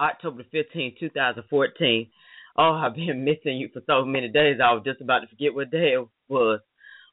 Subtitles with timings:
[0.00, 2.06] October 15, 2014.
[2.56, 4.58] Oh, I've been missing you for so many days.
[4.62, 6.60] I was just about to forget what day it was.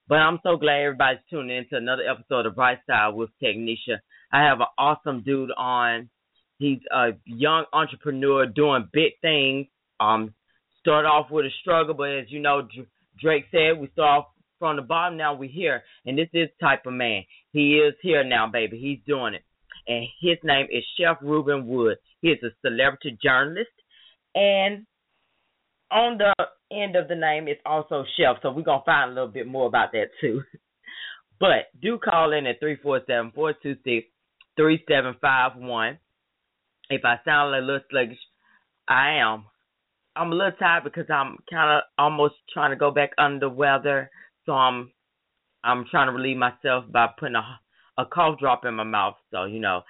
[0.08, 3.99] But I'm so glad everybody's tuning in to another episode of Bright Side with Technisha.
[4.31, 6.09] I have an awesome dude on.
[6.58, 9.67] He's a young entrepreneur doing big things.
[10.00, 10.34] Um,
[10.80, 12.67] start off with a struggle, but as you know,
[13.22, 14.25] Drake said, we start off
[14.59, 15.17] from the bottom.
[15.17, 17.23] Now we're here, and this is type of man.
[17.52, 18.80] He is here now, baby.
[18.80, 19.44] He's doing it,
[19.88, 21.98] and his name is Chef Rueben Wood.
[22.22, 23.72] He is a celebrity journalist,
[24.35, 24.85] and
[25.91, 26.34] on the
[26.72, 28.38] end of the name is also Chef.
[28.42, 30.42] So we're gonna find a little bit more about that too.
[31.39, 34.08] but do call in at three four seven four two six
[34.55, 35.98] three seven five one.
[36.89, 38.17] If I sound a little sluggish,
[38.88, 39.45] I am.
[40.16, 44.09] I'm a little tired because I'm kind of almost trying to go back under weather,
[44.45, 44.92] so I'm
[45.64, 47.59] I'm trying to relieve myself by putting a
[47.97, 49.16] a cough drop in my mouth.
[49.31, 49.81] So you know,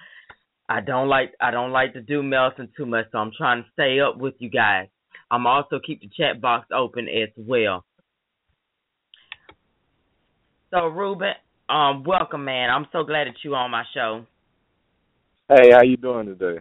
[0.68, 3.68] I don't like I don't like to do medicine too much, so I'm trying to
[3.72, 4.88] stay up with you guys.
[5.30, 7.84] I'm also keep the chat box open as well.
[10.70, 11.32] So Rueben,
[11.68, 12.70] um, welcome, man.
[12.70, 14.26] I'm so glad that you on my show.
[15.48, 16.60] Hey, how you doing today?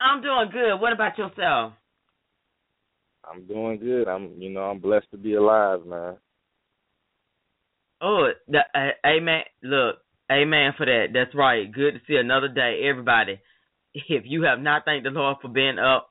[0.00, 0.76] I'm doing good.
[0.80, 1.74] What about yourself?
[3.30, 4.08] I'm doing good.
[4.08, 6.16] I'm, you know, I'm blessed to be alive, man.
[8.00, 9.42] Oh, the, uh, amen.
[9.62, 9.96] Look,
[10.30, 11.08] amen for that.
[11.12, 11.70] That's right.
[11.70, 13.40] Good to see another day, everybody.
[13.94, 16.08] If you have not thanked the Lord for being up,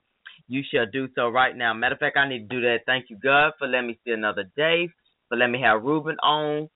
[0.47, 1.73] you shall do so right now.
[1.73, 2.79] Matter of fact, I need to do that.
[2.85, 4.89] Thank you, God, for letting me see another day,
[5.29, 6.69] for letting me have Rueben on,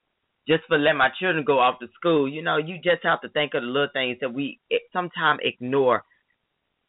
[0.47, 2.29] just for letting my children go off to school.
[2.29, 4.59] You know, you just have to think of the little things that we
[4.93, 6.03] sometimes ignore.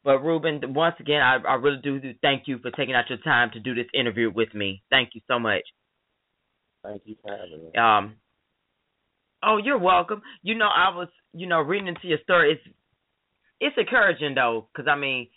[0.04, 3.50] But Rueben, once again, I, I really do thank you for taking out your time
[3.54, 4.82] to do this interview with me.
[4.90, 5.62] Thank you so much.
[6.84, 7.72] Thank you for having me.
[7.78, 8.16] Um.
[9.42, 10.22] Oh, you're welcome.
[10.42, 12.52] You know, I was, you know, reading into your story.
[12.52, 12.76] It's
[13.60, 15.28] it's encouraging though, because I mean,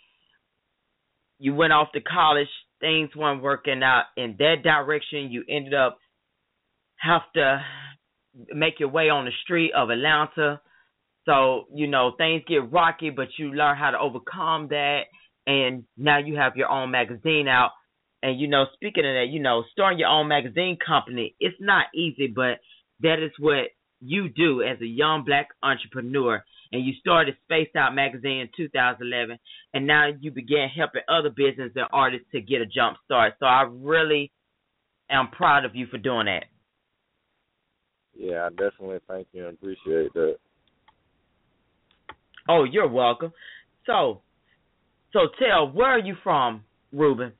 [1.38, 2.48] you went off to college,
[2.80, 5.30] things weren't working out in that direction.
[5.30, 5.98] You ended up
[6.96, 7.60] have to
[8.54, 10.60] make your way on the street of Atlanta.
[11.24, 15.02] So, you know, things get rocky, but you learn how to overcome that.
[15.46, 17.70] And now you have your own magazine out.
[18.22, 21.86] And, you know, speaking of that, you know, starting your own magazine company, it's not
[21.94, 22.58] easy, but
[23.00, 23.68] that is what
[24.00, 26.42] you do as a young black entrepreneur
[26.72, 29.38] and you started Spaced Out Magazine in 2011,
[29.74, 33.34] and now you began helping other business and artists to get a jump start.
[33.38, 34.30] So I really
[35.10, 36.44] am proud of you for doing that.
[38.14, 40.36] Yeah, I definitely thank you and appreciate that.
[42.48, 43.32] Oh, you're welcome.
[43.86, 44.22] So,
[45.12, 46.64] so tell, where are you from,
[46.94, 47.32] Rueben?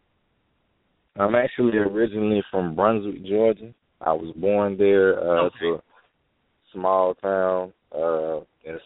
[1.18, 3.74] I'm actually originally from Brunswick, Georgia.
[4.00, 5.18] I was born there.
[5.18, 5.56] Uh, okay.
[5.62, 8.78] It's a small town uh, in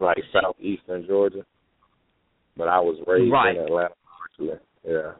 [0.00, 1.44] like southeastern Georgia,
[2.56, 3.56] but I was raised right.
[3.56, 3.94] in Atlanta.
[4.38, 5.12] Yeah.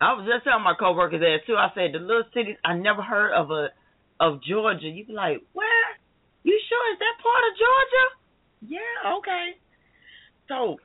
[0.00, 1.56] I was just telling my coworkers there too.
[1.56, 3.68] I said the little cities I never heard of a
[4.18, 4.88] of Georgia.
[4.88, 5.86] You be like, where?
[6.42, 8.06] You sure is that part of Georgia?
[8.74, 9.46] Yeah, okay.
[10.48, 10.80] So,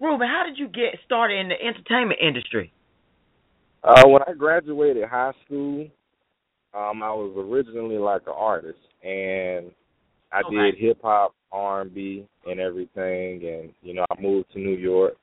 [0.00, 2.72] Rueben, how did you get started in the entertainment industry?
[3.82, 5.88] Uh, when I graduated high school,
[6.74, 9.70] um, I was originally like an artist, and
[10.32, 10.56] I okay.
[10.56, 13.44] did hip hop, R and B, and everything.
[13.44, 15.14] And you know, I moved to New York,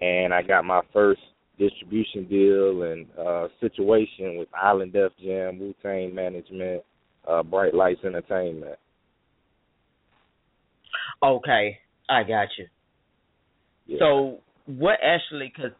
[0.00, 1.20] and I got my first
[1.58, 6.82] distribution deal and uh situation with Island Def Jam, Wu Tang Management,
[7.28, 8.78] uh, Bright Lights Entertainment.
[11.22, 11.78] Okay,
[12.08, 12.66] I got you.
[13.86, 13.98] Yeah.
[13.98, 15.52] So, what actually?
[15.54, 15.72] Because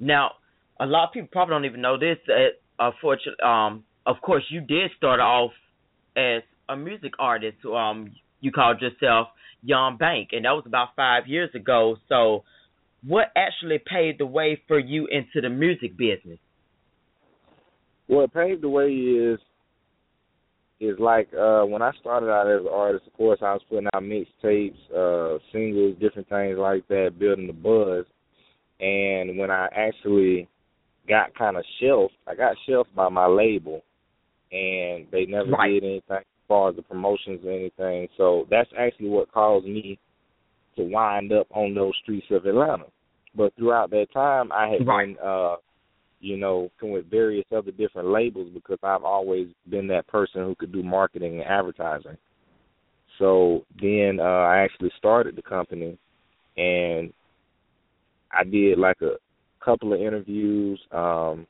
[0.00, 0.32] now
[0.80, 2.18] a lot of people probably don't even know this.
[2.26, 2.48] That
[2.78, 5.52] unfortunately, um, of course, you did start off
[6.16, 7.58] as a music artist.
[7.64, 9.28] Um, you called yourself
[9.62, 11.96] Yung Bank, and that was about five years ago.
[12.08, 12.44] So,
[13.06, 16.38] what actually paved the way for you into the music business?
[18.06, 19.38] What paved the way is
[20.80, 23.88] is like uh when I started out as an artist, of course I was putting
[23.92, 28.06] out mixtapes, uh singles, different things like that, building the buzz.
[28.80, 30.48] And when I actually
[31.08, 33.82] got kind of shelved, I got shelved by my label
[34.52, 35.68] and they never right.
[35.68, 38.08] did anything as far as the promotions or anything.
[38.16, 39.98] So that's actually what caused me
[40.76, 42.86] to wind up on those streets of Atlanta.
[43.34, 45.14] But throughout that time, I had Right.
[45.14, 45.56] been, uh,
[46.20, 50.72] you know, with various other different labels because I've always been that person who could
[50.72, 52.16] do marketing and advertising.
[53.18, 55.98] So then uh, I actually started the company,
[56.56, 57.12] and
[58.32, 59.16] I did like a
[59.68, 61.46] couple of interviews, um,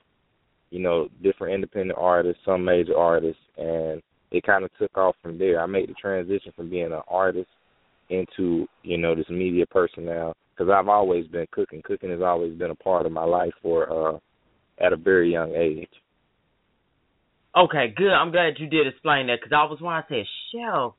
[0.71, 5.39] you know, different independent artists, some major artists, and it kind of took off from
[5.39, 5.61] there.
[5.61, 7.49] I made the transition from being an artist
[8.11, 11.81] into, you know, this media person now because I've always been cooking.
[11.85, 14.19] Cooking has always been a part of my life for uh
[14.85, 15.89] at a very young age.
[17.57, 18.13] Okay, good.
[18.13, 20.93] I'm glad you did explain that because I was when I said chef,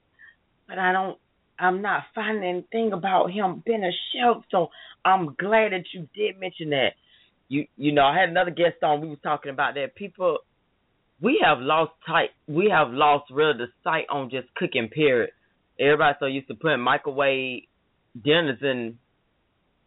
[0.67, 1.17] but I don't.
[1.59, 4.43] I'm not finding anything about him being a chef.
[4.49, 4.67] So
[5.03, 6.93] I'm glad that you did mention that.
[7.49, 9.01] You you know, I had another guest on.
[9.01, 9.95] We was talking about that.
[9.95, 10.39] People,
[11.19, 12.29] we have lost sight.
[12.47, 14.87] We have lost real the sight on just cooking.
[14.87, 15.31] Period.
[15.79, 17.63] Everybody so used to putting microwave
[18.23, 18.97] dinners in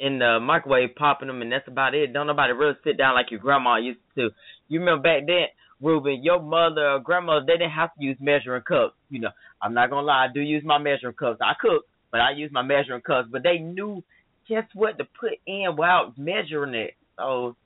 [0.01, 2.13] in the microwave, popping them, and that's about it.
[2.13, 4.31] Don't nobody really sit down like your grandma used to.
[4.69, 5.47] You remember back then,
[5.81, 8.95] Rueben, your mother or grandmother, they didn't have to use measuring cups.
[9.11, 9.31] You know,
[9.63, 11.39] I'm not gonna lie, I do use my measuring cups.
[11.41, 13.29] I cook, but I use my measuring cups.
[13.31, 14.03] But they knew
[14.49, 16.95] just what to put in without measuring it.
[17.23, 17.57] So,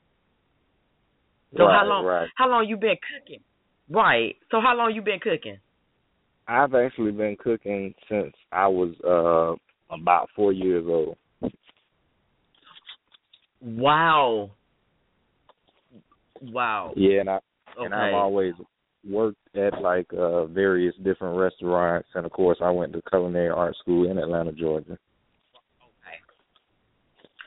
[1.57, 2.05] so right, how long?
[2.05, 2.29] Right.
[2.35, 3.41] How long you been cooking?
[3.89, 4.35] Right.
[4.51, 5.57] So how long you been cooking?
[6.47, 11.17] I've actually been cooking since I was uh about four years old.
[13.61, 14.51] Wow.
[16.41, 16.93] Wow.
[16.95, 17.39] Yeah, and I
[17.77, 17.85] Okay.
[17.85, 18.53] and I've always
[19.07, 23.75] worked at like uh various different restaurants and of course I went to culinary art
[23.77, 24.97] school in Atlanta, Georgia.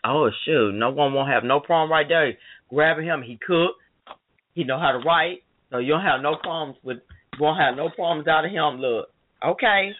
[0.04, 2.32] Oh shoot, no one won't have no problem right there.
[2.68, 3.76] Grabbing him, he cook,
[4.54, 6.98] he know how to write, so you don't have no problems with
[7.38, 8.80] won't have no problems out of him.
[8.80, 9.08] Look,
[9.44, 9.90] okay,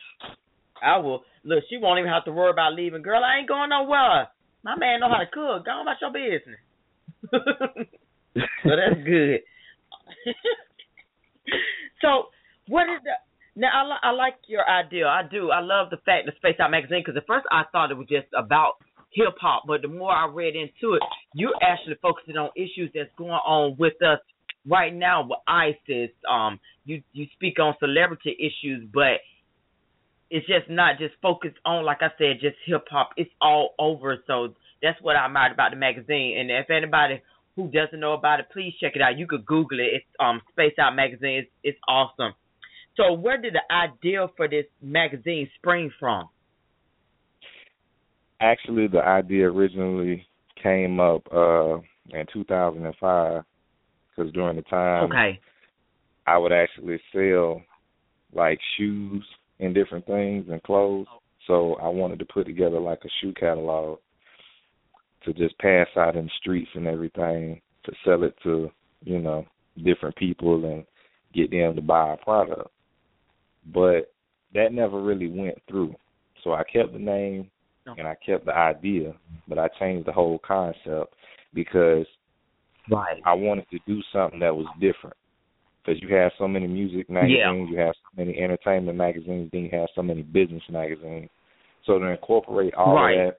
[0.83, 1.23] I will.
[1.45, 3.03] Look, she won't even have to worry about leaving.
[3.03, 4.29] Girl, I ain't going nowhere.
[4.63, 5.65] My man know how to cook.
[5.65, 6.61] Go on about your business.
[8.65, 9.41] so that's good.
[12.03, 12.27] so
[12.69, 13.13] what is the
[13.57, 13.69] now?
[13.75, 15.07] I, li- I like your idea.
[15.07, 15.51] I do.
[15.51, 18.07] I love the fact the Space Out magazine because at first I thought it was
[18.09, 18.75] just about
[19.13, 21.03] hip hop, but the more I read into it,
[21.35, 24.19] you're actually focusing on issues that's going on with us
[24.67, 26.11] right now with ISIS.
[26.31, 29.21] Um, you you speak on celebrity issues, but
[30.31, 33.11] it's just not just focused on, like I said, just hip hop.
[33.17, 34.23] It's all over.
[34.27, 36.39] So that's what I admired about the magazine.
[36.39, 37.21] And if anybody
[37.57, 39.19] who doesn't know about it, please check it out.
[39.19, 39.91] You could Google it.
[39.95, 41.41] It's um Space Out magazine.
[41.41, 42.35] It's, it's awesome.
[42.97, 46.29] So where did the idea for this magazine spring from?
[48.41, 50.27] Actually, the idea originally
[50.63, 51.77] came up uh
[52.13, 53.43] in 2005
[54.11, 55.39] because during the time Okay.
[56.27, 57.63] I would actually sell
[58.33, 59.25] like shoes
[59.59, 61.07] and different things and clothes.
[61.47, 63.99] So I wanted to put together like a shoe catalog
[65.25, 68.71] to just pass out in the streets and everything to sell it to,
[69.03, 69.45] you know,
[69.85, 70.85] different people and
[71.35, 72.71] get them to buy our product.
[73.73, 74.13] But
[74.55, 75.95] that never really went through.
[76.43, 77.51] So I kept the name
[77.99, 79.15] and I kept the idea,
[79.49, 81.15] but I changed the whole concept
[81.55, 82.07] because
[82.89, 83.21] Right.
[83.25, 85.17] I wanted to do something that was different.
[85.85, 89.71] Because you have so many music magazines, you have so many entertainment magazines, then you
[89.73, 91.31] have so many business magazines.
[91.85, 93.19] So to incorporate all Right.
[93.19, 93.35] of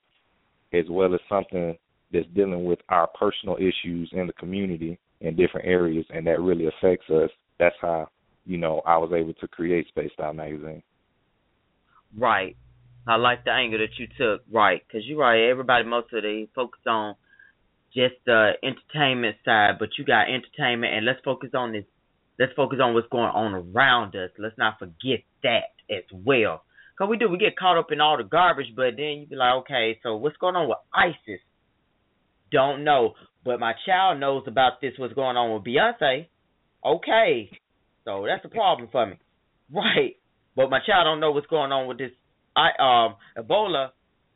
[0.71, 1.77] that, as well as something
[2.11, 6.67] that's dealing with our personal issues in the community in different areas, and that really
[6.67, 7.29] affects us.
[7.59, 8.09] That's how
[8.45, 10.81] you know I was able to create Spaced Out magazine.
[12.17, 12.57] Right.
[13.07, 14.43] I like the angle that you took.
[14.51, 14.81] Right.
[14.85, 15.49] Because you're right.
[15.49, 17.15] Everybody, most of they focus on
[17.93, 21.83] just the entertainment side, but you got entertainment, and let's focus on this.
[22.39, 24.31] Let's focus on what's going on around us.
[24.39, 26.63] Let's not forget that as well.
[26.97, 29.35] Cause we do, we get caught up in all the garbage, but then you be
[29.35, 31.41] like, okay, so what's going on with ISIS?
[32.51, 34.93] Don't know, but my child knows about this.
[34.97, 36.27] What's going on with Beyonce?
[36.85, 37.49] Okay,
[38.05, 39.15] so that's a problem for me,
[39.73, 40.15] right?
[40.55, 42.11] But my child don't know what's going on with this
[42.55, 43.89] I um Ebola,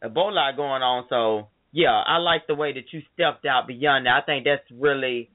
[0.03, 1.05] Ebola going on.
[1.09, 4.23] So yeah, I like the way that you stepped out beyond that.
[4.23, 5.29] I think that's really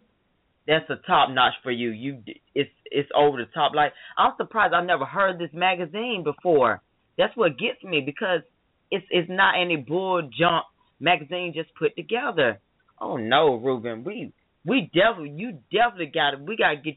[0.67, 1.91] that's a top notch for you.
[1.91, 2.23] You
[2.55, 3.73] it's it's over the top.
[3.75, 6.83] Like I'm surprised I never heard this magazine before.
[7.19, 8.41] That's what gets me because
[8.91, 10.65] it's it's not any bull junk
[10.99, 12.61] magazine just put together.
[13.01, 14.33] Oh no, Rueben, we
[14.65, 16.97] we definitely you definitely got to we got to get.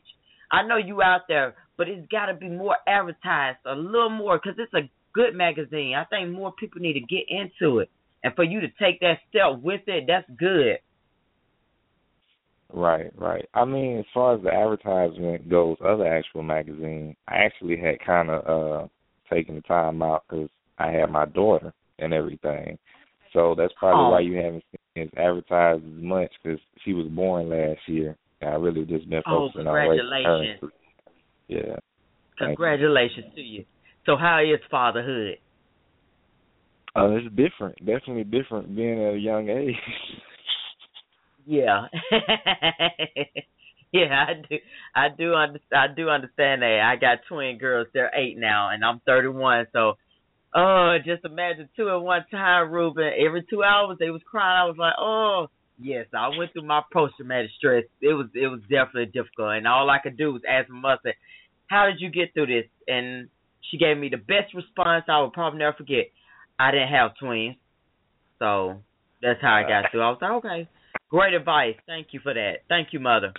[0.52, 4.38] I know you out there, but it's got to be more advertised a little more
[4.38, 5.96] because it's a good magazine.
[5.96, 7.90] I think more people need to get into it,
[8.24, 10.78] and for you to take that step with it, that's good.
[12.76, 13.46] Right, right.
[13.54, 18.30] I mean, as far as the advertisement goes, other actual magazine, I actually had kind
[18.32, 18.88] of uh
[19.32, 22.78] taken the time out because I had my daughter and everything.
[23.32, 24.10] So that's probably Oh.
[24.12, 24.64] why you haven't
[24.96, 28.16] seen is advertised as much because she was born last year.
[28.42, 30.60] I really just been Oh, focusing on raising congratulations.
[30.62, 30.72] her.
[31.48, 31.62] Yeah.
[31.62, 31.78] Thank
[32.40, 32.46] you.
[32.48, 33.66] Congratulations to you.
[34.06, 35.38] So how is fatherhood?
[36.96, 37.78] Uh, it's different.
[37.80, 39.76] Definitely different being at a young age.
[41.46, 41.88] Yeah.
[43.92, 44.56] yeah, I do.
[44.96, 45.92] I do understand.
[45.92, 46.80] I do understand that.
[46.80, 47.88] I got twin girls.
[47.94, 49.68] They're eight now, and I'm 31.
[49.74, 49.98] So,
[50.56, 53.12] oh, just imagine two at one time, Rueben.
[53.26, 54.62] Every two hours they was crying.
[54.62, 55.48] I was like, oh,
[55.82, 56.06] yes.
[56.14, 57.84] I went through my post traumatic stress.
[58.02, 61.14] It was it was definitely difficult, and all I could do was ask my mother,
[61.68, 63.28] "How did you get through this?" And
[63.70, 66.12] she gave me the best response I would probably never forget.
[66.60, 67.56] I didn't have twins,
[68.40, 68.82] so
[69.22, 70.02] that's how I got through.
[70.02, 70.70] I was like, okay.
[71.10, 71.76] Great advice.
[71.86, 72.66] Thank you for that.
[72.70, 73.34] Thank you, mother.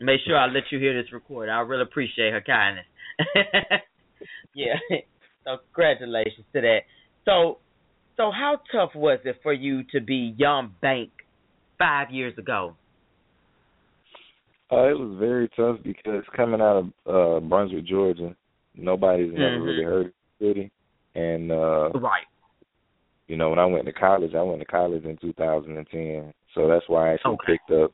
[0.00, 1.48] Make sure I let you hear this record.
[1.48, 2.84] I really appreciate her kindness.
[4.54, 4.74] yeah.
[5.44, 6.78] So congratulations to that.
[7.24, 7.58] So
[8.16, 11.10] so how tough was it for you to be Yung Bank
[11.78, 12.74] five years ago?
[14.70, 18.34] Uh, it was very tough because coming out of uh Brunswick, Georgia,
[18.74, 19.64] nobody's never Mhm.
[19.66, 20.72] really heard of the city.
[21.14, 22.26] And uh Right.
[23.28, 26.34] you know, when I went to college, I went to college in 2010.
[26.54, 27.52] So that's why I actually Okay.
[27.52, 27.92] picked up,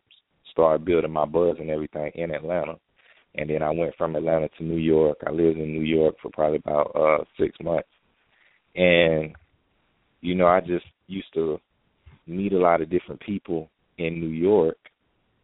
[0.51, 2.79] started building my buzz and everything in Atlanta.
[3.35, 5.19] And then I went from Atlanta to New York.
[5.27, 7.89] I lived in New York for probably about uh 6 months.
[8.75, 9.35] And
[10.21, 11.61] you know, I just used to
[12.27, 14.79] meet a lot of different people in New York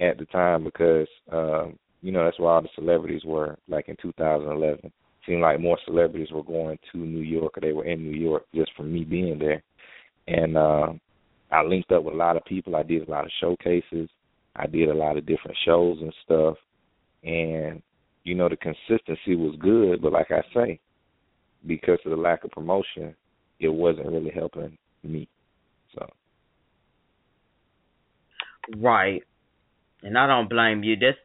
[0.01, 3.97] at the time because um you know, that's where all the celebrities were like in
[4.03, 4.93] 2011
[5.27, 8.45] seemed like more celebrities were going to New York or they were in New York
[8.55, 9.63] just from me being there.
[10.29, 11.01] And um
[11.51, 12.75] I linked up with a lot of people.
[12.75, 14.09] I did a lot of showcases.
[14.57, 16.57] I did a lot of different shows and stuff.
[17.23, 17.83] And
[18.25, 20.81] you know the consistency was good, but like I say,
[21.67, 23.15] because of the lack of promotion,
[23.61, 25.29] it wasn't really helping me.
[25.95, 26.07] So
[28.77, 29.23] Right.
[30.03, 30.97] And I don't blame you.
[30.97, 31.19] That's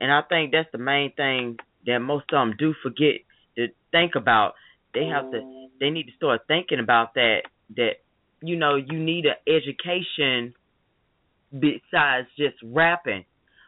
[0.00, 3.20] and I think that's the main thing that most of them do forget
[3.58, 4.54] to think about.
[4.94, 5.66] They have to mm.
[5.78, 7.42] they need to start thinking about that
[7.76, 7.96] that
[8.40, 10.54] you know, you need an education
[11.52, 13.24] besides just rapping.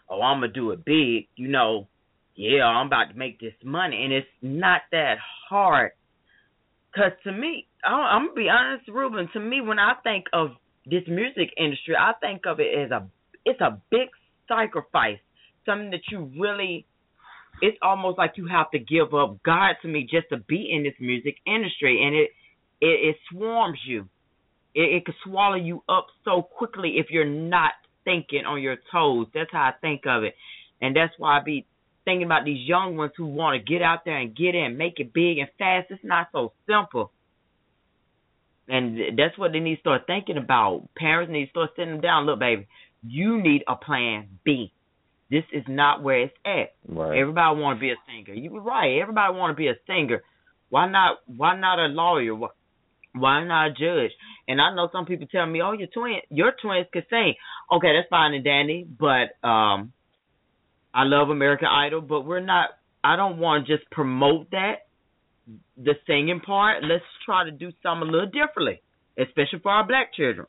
[0.09, 1.89] Oh, I'm gonna do it big, you know.
[2.37, 5.17] Yeah, I'm about to make this money, and it's not that
[5.49, 5.93] hard.
[6.95, 9.31] Cause to me, I- I'm gonna be honest, Rueben.
[9.33, 10.57] To me, when I think of
[10.87, 13.07] this music industry, I think of it as a
[13.45, 14.09] it's a big
[14.49, 15.21] sacrifice,
[15.65, 16.87] something that you really.
[17.63, 20.83] It's almost like you have to give up God to me just to be in
[20.83, 22.31] this music industry, and it
[22.81, 24.09] it, it swarms you.
[24.75, 27.73] It, it could swallow you up so quickly if you're not
[28.05, 29.27] thinking on your toes.
[29.35, 30.35] That's how I think of it,
[30.81, 31.67] and that's why I be
[32.05, 34.99] thinking about these young ones who want to get out there and get in, make
[34.99, 35.91] it big and fast.
[35.91, 37.13] It's not so simple.
[38.69, 40.89] And that's what they need to start thinking about.
[40.97, 42.27] Parents need to start sitting them down.
[42.27, 42.69] Look, baby,
[43.03, 44.73] you need a plan B.
[45.31, 46.75] This is not where it's at.
[46.89, 47.17] right.
[47.19, 48.35] Everybody want to be a singer.
[48.35, 48.99] You were right.
[49.01, 50.23] Everybody want to be a singer.
[50.71, 51.19] Why not?
[51.27, 52.35] Why not a lawyer?
[52.35, 52.49] Why,
[53.15, 54.13] why not a judge?
[54.49, 57.35] And I know some people tell me, "Oh, your twin, your twins could sing."
[57.73, 59.93] Okay, that's fine and dandy, but um,
[60.93, 62.71] I love American Idol, but we're not.
[63.03, 64.87] I don't want to just promote that,
[65.77, 66.83] the singing part.
[66.83, 68.83] Let's try to do something a little differently,
[69.19, 70.47] especially for our black children.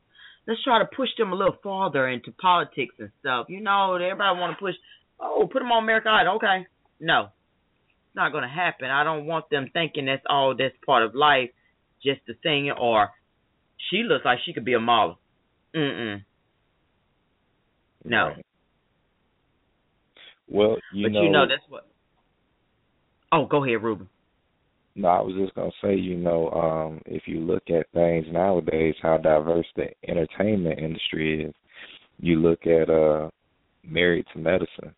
[0.48, 3.46] Let's try to push them a little farther into politics and stuff.
[3.50, 4.76] You know, everybody want to push.
[5.20, 6.36] Oh, put them on American Idol.
[6.38, 6.66] Okay,
[7.00, 8.90] no, it's not going to happen.
[8.90, 11.52] I don't want them thinking that's all that's part of life,
[12.04, 12.72] just the singing.
[12.72, 13.10] Or
[13.90, 15.20] she looks like she could be a model.
[15.76, 16.24] Mm mm.
[18.04, 18.34] No.
[20.48, 21.88] Well, you but know, you know that's what.
[23.32, 24.08] Oh, go ahead, Rueben.
[24.96, 28.96] No, I was just gonna say, you know, um, if you look at things nowadays,
[29.02, 31.54] how diverse the entertainment industry is.
[32.20, 33.30] You look at uh
[33.84, 34.94] Married to Medicine.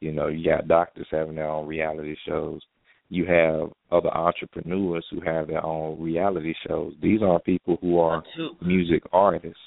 [0.00, 2.60] You know, you got doctors having their own reality shows.
[3.08, 6.92] You have other entrepreneurs who have their own reality shows.
[7.00, 8.22] These are people who are
[8.60, 9.58] music artists.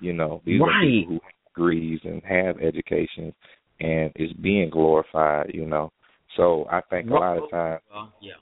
[0.00, 3.32] You know, these are people who have degrees and have education
[3.80, 5.92] and is being glorified, you know.
[6.36, 8.32] So I think a lot of times Well, yeah.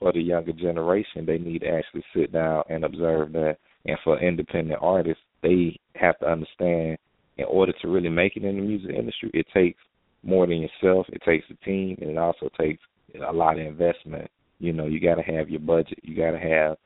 [0.00, 3.58] For the younger generation, they need to actually sit down and observe that.
[3.84, 6.98] And for independent artists, they have to understand
[7.36, 9.78] in order to really make it in the music industry, it takes
[10.22, 11.06] more than yourself.
[11.10, 12.82] It takes a team, and it also takes
[13.26, 14.30] a lot of investment.
[14.58, 15.98] You know, you got to have your budget.
[16.02, 16.76] You got to have,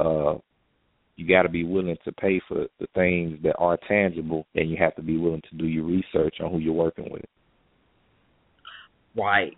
[0.00, 0.38] uh,
[1.16, 4.76] you got to be willing to pay for the things that are tangible, and you
[4.78, 7.24] have to be willing to do your research on who you're working with.
[9.16, 9.56] Right.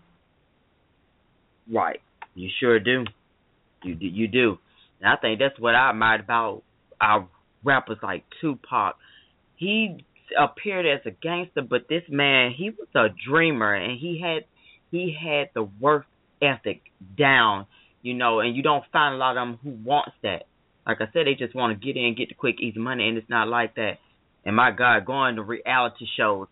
[1.72, 2.00] Right.
[2.34, 3.04] You sure do.
[3.82, 3.96] You.
[3.98, 4.58] You do.
[5.00, 6.62] And I think that's what I admired about
[7.00, 7.28] our
[7.64, 8.96] rappers like Tupac
[9.62, 10.04] he
[10.36, 14.44] appeared as a gangster, but this man, he was a dreamer, and he had
[14.90, 16.06] he had the work
[16.42, 16.82] ethic
[17.16, 17.66] down,
[18.02, 20.46] you know, and you don't find a lot of them who wants that.
[20.84, 23.16] Like I said, they just want to get in, get the quick, easy money, and
[23.16, 23.98] it's not like that.
[24.44, 26.48] And my God, going to reality shows.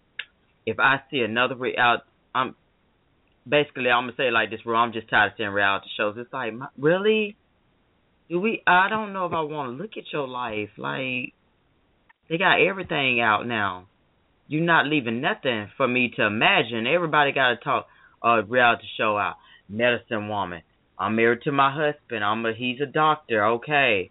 [0.64, 2.54] If I see another reality, I'm
[3.48, 4.60] basically I'm gonna say like this.
[4.66, 6.16] I'm just tired of seeing reality shows.
[6.18, 7.36] It's like, my, really?
[8.28, 8.62] Do we?
[8.66, 10.70] I don't know if I want to look at your life.
[10.76, 11.34] Like,
[12.28, 13.86] they got everything out now.
[14.46, 16.86] You're not leaving nothing for me to imagine.
[16.86, 17.86] Everybody got to talk
[18.22, 19.36] a reality show out.
[19.68, 20.62] Medicine woman.
[20.98, 22.24] I'm married to my husband.
[22.24, 23.44] I'm a he's a doctor.
[23.46, 24.10] Okay.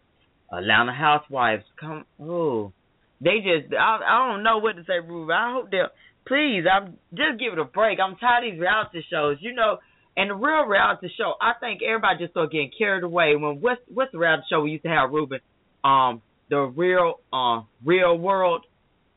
[0.52, 1.64] Atlanta housewives.
[1.80, 2.06] Come.
[2.20, 2.74] Oh,
[3.22, 3.74] they just.
[3.74, 5.34] I I don't know what to say, Rueben.
[5.34, 5.90] I hope they'll.
[6.30, 8.00] Please, I'm just give it a break.
[8.00, 9.38] I'm tired of these reality shows.
[9.42, 9.78] You know,
[10.16, 11.34] and the real reality show.
[11.42, 13.36] I think everybody just start getting carried away.
[13.36, 15.42] When what's what's the reality show we used to have, Rueben?
[15.84, 18.62] Um, the real uh real world.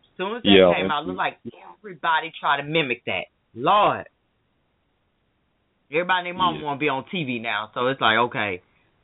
[0.05, 1.39] As soon as that Yeah, came out, it looked like
[1.79, 3.25] everybody tried to mimic that.
[3.55, 4.07] Lord.
[5.91, 6.65] Everybody and their mom Yeah.
[6.65, 8.63] want to be on TV now, so it's like okay,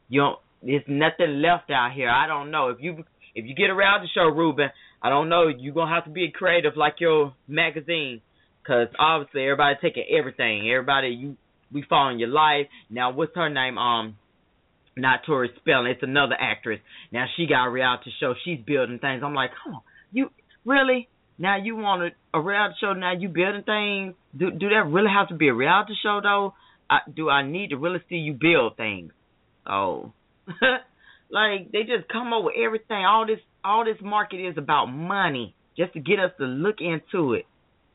[0.08, 0.38] you don't.
[0.62, 2.08] There's nothing left out here.
[2.10, 4.70] I don't know if you if you get around the show, Rueben.
[5.02, 5.48] I don't know.
[5.48, 8.20] You're gonna have to be creative like your magazine,
[8.66, 10.70] cause obviously everybody taking everything.
[10.70, 11.36] Everybody you
[11.72, 12.66] we following your life.
[12.90, 13.78] Now what's her name?
[13.78, 14.16] Um,
[14.96, 15.92] not Tori Spelling.
[15.92, 16.80] It's another actress.
[17.12, 18.34] Now she got a reality show.
[18.44, 19.22] She's building things.
[19.24, 20.30] I'm like, come on, you
[20.64, 21.08] really?
[21.38, 22.92] Now you want a, a reality show?
[22.94, 24.14] Now you building things?
[24.36, 26.54] Do do that really have to be a reality show though?
[26.90, 29.12] I, do I need to really see you build things?
[29.66, 30.12] Oh,
[31.30, 33.04] like they just come up with everything.
[33.04, 37.34] All this all this market is about money, just to get us to look into
[37.34, 37.46] it.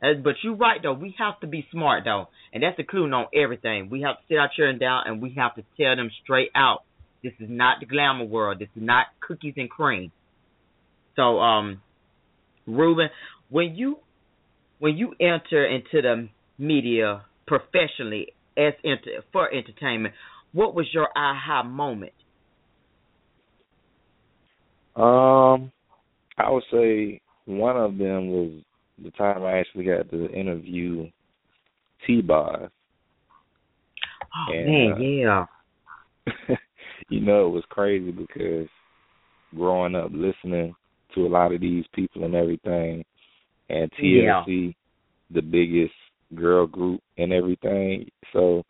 [0.02, 0.94] Uh, but you're right though.
[0.94, 3.90] We have to be smart though, and that's including on everything.
[3.90, 6.84] We have to sit our and down, and we have to tell them straight out.
[7.24, 8.60] This is not the glamour world.
[8.60, 10.12] This is not cookies and cream.
[11.16, 11.82] So, um,
[12.68, 13.08] Rueben,
[13.50, 13.98] when you
[14.80, 16.28] when you enter into the
[16.58, 20.14] media professionally as enter, for entertainment,
[20.52, 22.14] what was your aha moment?
[24.96, 25.72] Um,
[26.38, 28.52] I would say one of them was
[29.04, 31.10] the time I actually got to interview
[32.06, 32.70] T Boz.
[34.36, 35.46] Oh And, man, uh, yeah.
[37.10, 38.68] you know, it was crazy because
[39.56, 40.76] growing up listening
[41.14, 43.04] to a lot of these people and everything,
[43.70, 44.44] and Yeah.
[44.48, 44.76] TLC,
[45.32, 45.94] the biggest
[46.36, 48.10] girl group and everything.
[48.32, 48.64] So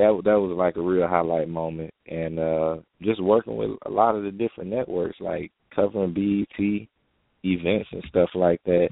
[0.00, 4.16] that that was like a real highlight moment, and uh just working with a lot
[4.16, 6.88] of the different networks, like covering BET
[7.44, 8.88] events and stuff like that.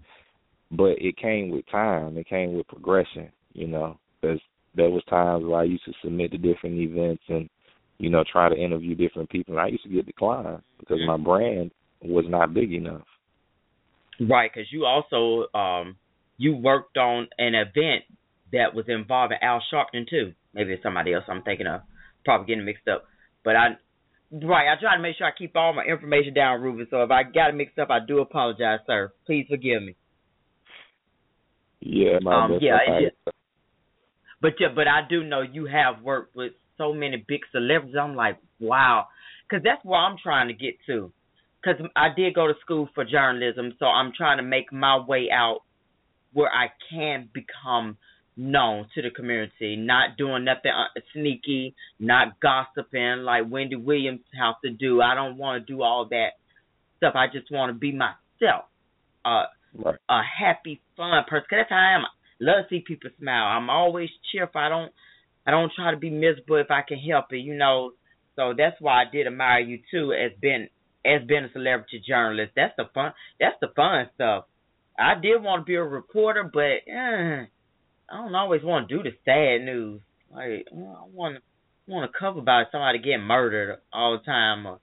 [0.70, 2.16] But it came with time.
[2.18, 4.40] It came with progression, you know, because
[4.74, 7.48] there was times where I used to submit to different events and
[7.98, 9.54] you know try to interview different people.
[9.54, 11.70] And I used to get declined because my brand
[12.02, 13.06] was not big enough.
[14.20, 15.96] Right, because you also um
[16.36, 18.04] you worked on an event
[18.52, 20.32] that was involving Al Sharpton too.
[20.54, 21.82] Maybe it's somebody else I'm thinking of.
[22.24, 23.04] Probably getting mixed up.
[23.44, 23.76] But I
[24.32, 26.88] right, I try to make sure I keep all my information down, Rueben.
[26.90, 29.12] So if I got it mixed up, I do apologize, sir.
[29.26, 29.96] Please forgive me.
[31.80, 33.16] Yeah, my Um, yeah, it.
[34.40, 37.96] But yeah, but I do know you have worked with so many big celebrities.
[38.00, 39.06] I'm like, wow,
[39.48, 41.12] because that's where I'm trying to get to.
[41.60, 45.28] Because I did go to school for journalism, so I'm trying to make my way
[45.32, 45.62] out
[46.32, 47.96] where I can become
[48.38, 54.54] known to the community, not doing nothing uh, sneaky, not gossiping like Wendy Williams has
[54.64, 55.02] to do.
[55.02, 56.30] I don't want to do all that
[56.98, 57.14] stuff.
[57.16, 58.64] I just want to be myself.
[59.24, 59.96] Uh, Right.
[60.08, 61.46] a happy, fun person.
[61.50, 62.06] 'Cause that's how I am.
[62.40, 63.44] Love to see people smile.
[63.46, 64.60] I'm always cheerful.
[64.60, 64.92] I don't,
[65.46, 67.38] I don't try to be miserable if I can help it.
[67.40, 67.92] You know.
[68.36, 70.68] So that's why I did admire you too, as being
[71.04, 72.52] as being a celebrity journalist.
[72.56, 73.12] That's the fun.
[73.38, 74.46] That's the fun stuff.
[74.98, 77.44] I did want to be a reporter, but eh,
[78.10, 80.00] I don't always want to do the sad news.
[80.32, 81.42] Like I want to
[81.86, 84.78] want to cover about somebody getting murdered all the time, or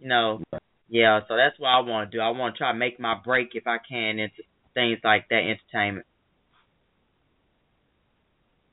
[0.00, 0.42] you know.
[0.88, 2.20] Yeah, so that's what I want to do.
[2.20, 4.42] I want to try to make my break if I can into
[4.74, 6.06] things like that, entertainment.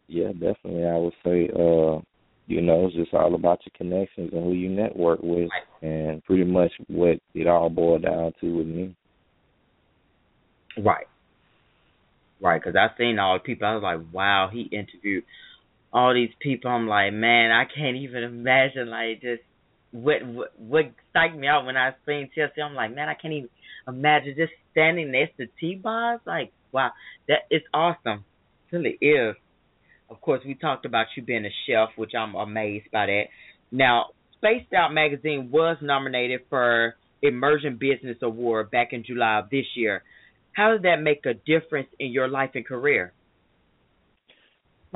[0.07, 0.85] Yeah, definitely.
[0.85, 2.01] I would say, uh,
[2.45, 5.49] you know, it's just all about your connections and who you network with,
[5.81, 8.95] and pretty much what it all boiled down to with me.
[10.77, 11.07] Right.
[12.43, 13.65] Right, because I seen all the people.
[13.65, 15.23] I was like, wow, he interviewed
[15.93, 16.69] all these people.
[16.69, 19.43] I'm like, man, I can't even imagine like just
[19.91, 22.61] what what, what psyched me out when I seen TLC.
[22.61, 23.49] I'm like, man, I can't even
[23.87, 26.19] imagine just standing next to T-Boz.
[26.27, 26.91] Like, wow,
[27.29, 28.25] that is awesome.
[28.71, 29.37] It really is.
[30.09, 33.23] Of course, we talked about you being a chef, which I'm amazed by that.
[33.71, 39.65] Now, Spaced Out magazine was nominated for Emerging Business Award back in July of this
[39.75, 40.03] year.
[40.53, 43.13] How does that make a difference in your life and career?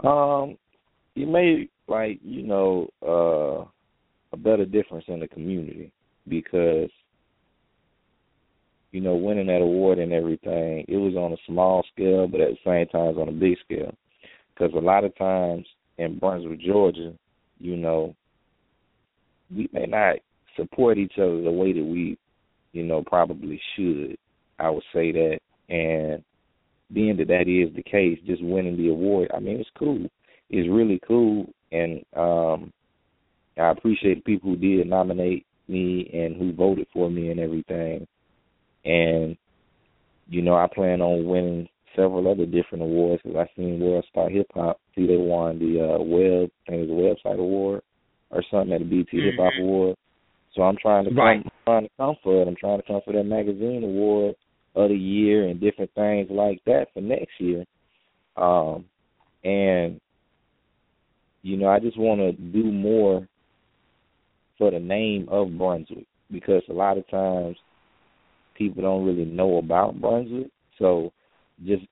[0.04, 0.58] Um,
[1.16, 3.66] you made like you know uh,
[4.34, 5.92] a better difference in the community
[6.28, 6.90] because
[8.92, 10.86] you know winning that award and everything.
[10.88, 13.40] It was on a small scale, but at the same time, it was on a
[13.40, 13.96] big scale.
[14.54, 15.66] Because a lot of times
[15.98, 17.14] in Brunswick, Georgia,
[17.60, 18.16] you know,
[19.56, 20.18] we may not
[20.56, 22.18] support each other the way that we,
[22.74, 24.18] you know, probably should.
[24.60, 25.40] I would say that,
[25.70, 26.24] and
[26.94, 30.08] being that that is the case, just winning the award, I mean, it's cool.
[30.50, 32.72] It's really cool, and um
[33.58, 38.08] I appreciate the people who did nominate me and who voted for me and everything.
[38.86, 39.36] And
[40.30, 44.30] you know, I plan on winning several other different awards because I seen World Star
[44.30, 44.80] Hip Hop.
[44.96, 47.82] See, they won the uh, web, I think it was a website award
[48.30, 49.18] or something at the mm-hmm.
[49.18, 49.98] Hip Hop Award.
[50.54, 51.42] So I'm trying to right.
[51.44, 52.48] come, trying to come for it.
[52.48, 54.36] I'm trying to come for that magazine award
[54.78, 57.66] of the year and different things like that for next year.
[58.38, 58.86] Um,
[59.44, 60.00] and
[61.42, 63.28] you know, I just want to do more
[64.58, 67.56] for the name of Brunswick because a lot of times
[68.56, 70.52] people don't really know about Brunswick.
[70.78, 71.12] So
[71.66, 71.84] just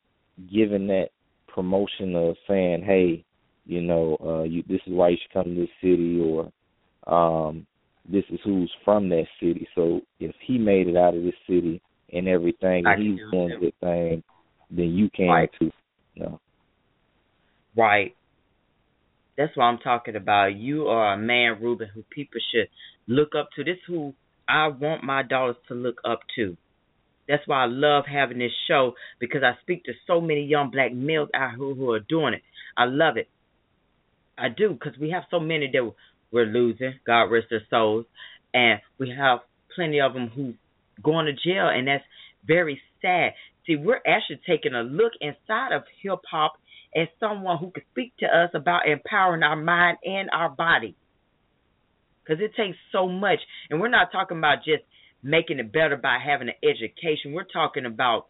[0.52, 1.10] giving that
[1.48, 3.24] promotion of saying, hey,
[3.66, 6.52] you know, uh, you, this is why you should come to this city, or
[7.12, 7.66] um,
[8.08, 9.68] this is who's from that city.
[9.74, 11.82] So if he made it out of this city
[12.16, 14.24] and everything, and he's doing good thing,
[14.72, 15.50] then you can right.
[15.60, 15.72] too.
[16.16, 16.40] No.
[17.76, 18.16] Right.
[19.38, 20.56] That's what I'm talking about.
[20.56, 22.70] You are a man, Rueben, who people should
[23.08, 23.64] look up to.
[23.64, 24.14] This who
[24.48, 26.56] I want my daughters to look up to.
[27.28, 30.94] That's why I love having this show because I speak to so many young black
[30.94, 32.44] males out here who are doing it.
[32.78, 33.28] I love it.
[34.38, 35.92] I do because we have so many that
[36.32, 36.94] we're losing.
[37.06, 38.06] God rest their souls,
[38.54, 39.40] and we have
[39.76, 40.54] plenty of them who
[41.02, 42.04] going to jail, and that's
[42.46, 43.34] very sad.
[43.66, 46.54] See, we're actually taking a look inside of hip hop
[46.96, 50.96] as someone who could speak to us about empowering our mind and our body.
[52.24, 53.40] Because it takes so much.
[53.70, 54.84] And we're not talking about just
[55.22, 57.34] making it better by having an education.
[57.34, 58.28] We're talking about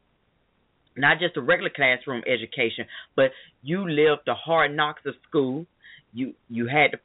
[0.98, 5.66] not just a regular classroom education, but you lived the hard knocks of school.
[6.14, 7.00] You you had to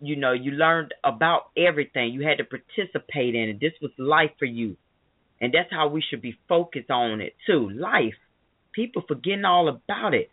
[0.00, 2.12] you know, you learned about everything.
[2.12, 3.60] You had to participate in it.
[3.60, 4.76] This was life for you.
[5.40, 7.70] And that's how we should be focused on it too.
[7.70, 8.14] Life.
[8.72, 10.30] People forgetting all about it.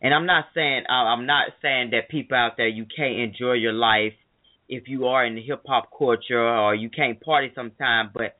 [0.00, 3.72] And I'm not saying I'm not saying that people out there you can't enjoy your
[3.72, 4.14] life
[4.68, 8.36] if you are in the hip hop culture or you can't party sometime, but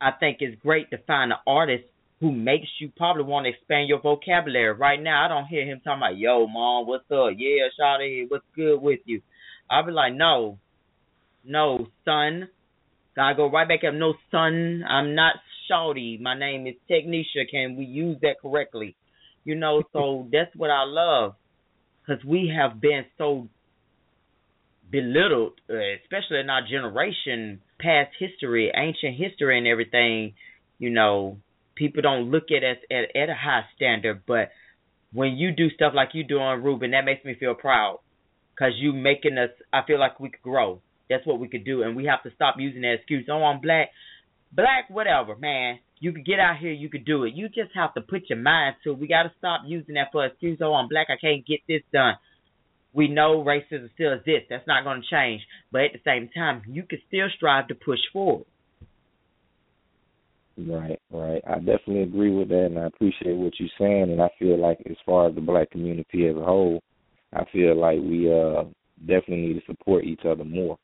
[0.00, 1.84] I think it's great to find an artist
[2.20, 4.72] who makes you probably want to expand your vocabulary.
[4.72, 7.30] Right now, I don't hear him talking about, "Yo, mom, what's up?
[7.36, 9.22] Yeah, shout shawty, what's good with you?"
[9.70, 10.58] I'll be like, "No,
[11.44, 12.48] no, son."
[13.16, 13.94] I go right back up.
[13.94, 15.34] No, son, I'm not
[15.70, 16.20] shawty.
[16.20, 17.48] My name is Technisha.
[17.50, 18.96] Can we use that correctly?
[19.44, 21.34] You know, so that's what I love,
[22.06, 23.48] because we have been so
[24.90, 30.34] belittled, uh, especially in our generation, past history, ancient history, and everything.
[30.78, 31.38] You know,
[31.74, 34.50] people don't look at us at, at a high standard, but
[35.12, 38.00] when you do stuff like you do on Rueben, that makes me feel proud,
[38.54, 39.50] because you making us.
[39.72, 40.80] I feel like we could grow.
[41.10, 43.26] That's what we could do, and we have to stop using that excuse.
[43.30, 43.90] Oh, I'm black,
[44.52, 45.78] black, whatever, man.
[46.00, 47.34] You could get out here, you could do it.
[47.34, 48.98] You just have to put your mind to it.
[48.98, 50.58] We got to stop using that for excuse.
[50.62, 52.14] Oh, I'm black, I can't get this done.
[52.92, 54.46] We know racism still exists.
[54.48, 55.42] That's not going to change.
[55.72, 58.46] But at the same time, you can still strive to push forward.
[60.56, 61.42] Right, right.
[61.48, 64.12] I definitely agree with that, and I appreciate what you're saying.
[64.12, 66.80] And I feel like, as far as the black community as a whole,
[67.32, 68.62] I feel like we uh
[69.00, 70.78] definitely need to support each other more.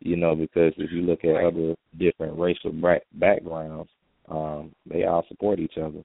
[0.00, 1.46] You know, because if you look at right.
[1.46, 3.90] other different racial back- backgrounds,
[4.28, 6.02] um, they all support each other.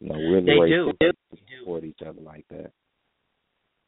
[0.00, 1.12] You know, we're the they race do.
[1.58, 2.70] support each other like that.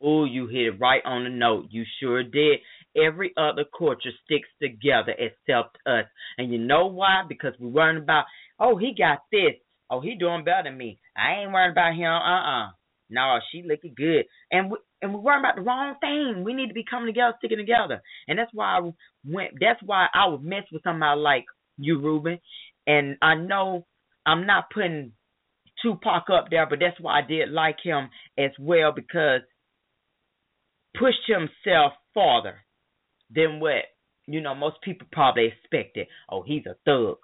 [0.02, 1.66] Oh, you hit it right on the note.
[1.70, 2.60] You sure did.
[2.96, 6.04] Every other culture sticks together except us.
[6.38, 7.22] And you know why?
[7.28, 8.24] Because we're worrying about,
[8.58, 9.54] oh, he got this.
[9.90, 10.98] Oh, he doing better than me.
[11.16, 12.10] I ain't worrying about him.
[12.10, 12.70] Uh-uh.
[13.10, 14.24] No, she looking good.
[14.50, 16.42] And we, and we're worrying about the wrong thing.
[16.44, 18.02] We need to be coming together, sticking together.
[18.28, 18.90] And that's why I
[19.26, 19.52] went.
[19.60, 21.44] That's why I would mess with somebody like
[21.76, 22.38] you, Rueben,
[22.86, 23.86] and I know
[24.26, 25.12] I'm not putting
[25.82, 29.40] Tupac up there, but that's why I did like him as well because
[30.98, 32.64] pushed himself farther
[33.34, 33.84] than what
[34.26, 36.06] you know most people probably expected.
[36.30, 37.16] Oh, he's a thug.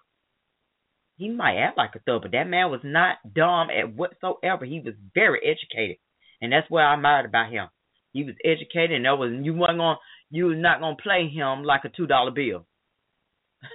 [1.20, 4.64] He might act like a thug, but that man was not dumb at whatsoever.
[4.64, 5.98] He was very educated,
[6.40, 7.68] and that's what I admired about him.
[8.14, 9.96] He was educated, and that was you wasn't going
[10.30, 12.64] you was not gonna play him like a two dollar bill.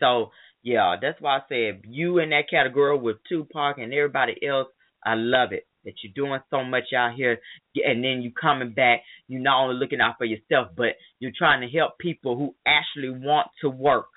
[0.00, 4.68] so yeah, that's why I said you in that category with Tupac and everybody else.
[5.02, 7.40] I love it that you're doing so much out here,
[7.74, 9.00] and then you coming back.
[9.28, 13.18] You're not only looking out for yourself, but you're trying to help people who actually
[13.18, 14.08] want to work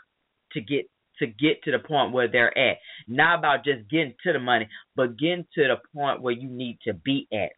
[0.51, 2.77] to get to get to the point where they're at.
[3.07, 6.79] Not about just getting to the money, but getting to the point where you need
[6.85, 7.51] to be at.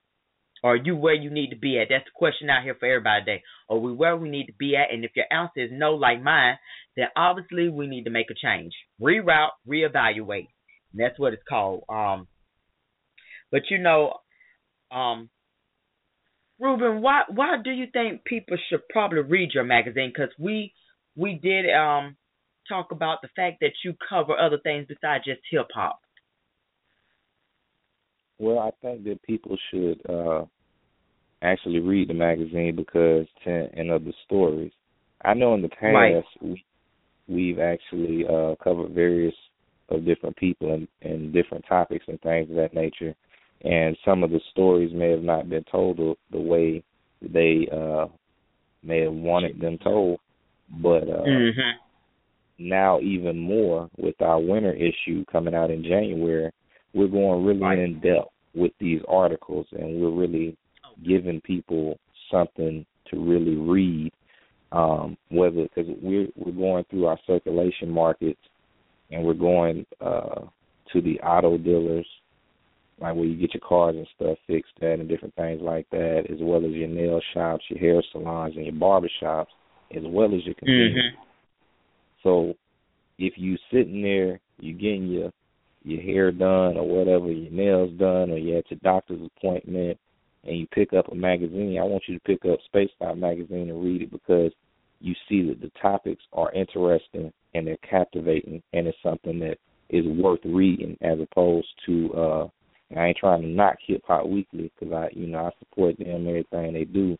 [0.63, 1.88] Are you where you need to be at?
[1.89, 3.43] That's the question out here for everybody today.
[3.70, 4.91] Are we where we need to be at?
[4.91, 6.58] And if your answer is no, like mine,
[6.96, 10.48] then obviously we need to make a change, reroute, reevaluate.
[10.91, 11.84] And that's what it's called.
[11.89, 12.28] Um,
[13.52, 14.13] but you know,
[14.91, 15.30] um,
[16.62, 20.12] Rueben, why why do you think people should probably read your magazine?
[20.13, 20.74] Because we
[21.15, 22.15] we did um
[22.67, 25.99] talk about the fact that you cover other things besides just hip hop.
[28.39, 30.45] Well, I think that people should uh
[31.41, 34.71] actually read the magazine because ten and other stories.
[35.23, 36.23] I know in the past right.
[36.41, 36.63] we
[37.27, 39.36] we've actually uh covered various
[39.89, 43.15] of different people and, and different topics and things of that nature.
[43.63, 46.84] And some of the stories may have not been told the, the way
[47.21, 48.08] they uh
[48.84, 50.19] may have wanted them told.
[50.69, 51.87] But uh mm-hmm.
[52.60, 56.52] Now even more with our winter issue coming out in January,
[56.93, 57.80] we're going really right.
[57.80, 60.58] in depth with these articles, and we're really
[61.06, 62.00] giving people
[62.32, 64.12] something to really read.
[64.74, 68.39] Um, whether because we're we're going through our circulation markets,
[69.12, 70.41] and we're going uh,
[70.91, 72.06] to the auto dealers,
[73.00, 76.24] like where you get your cars and stuff fixed at, and different things like that,
[76.30, 79.52] as well as your nail shops, your hair salons, and your barber shops,
[79.96, 80.56] as well as your.
[80.56, 81.27] Mm-hmm.
[82.23, 82.53] So
[83.17, 85.32] if you sitting there, you getting your
[85.84, 89.97] your hair done or whatever, your nails done, or you're at your doctor's appointment,
[90.43, 93.69] and you pick up a magazine, I want you to pick up Spaced Out magazine
[93.69, 94.51] and read it because
[94.99, 99.58] you see that the topics are interesting and they're captivating, and it's something that
[99.89, 102.13] is worth reading as opposed to.
[102.13, 102.47] uh
[102.95, 106.08] I ain't trying to knock Hip Hop Weekly because I, you know, I support them
[106.08, 107.17] and everything they do,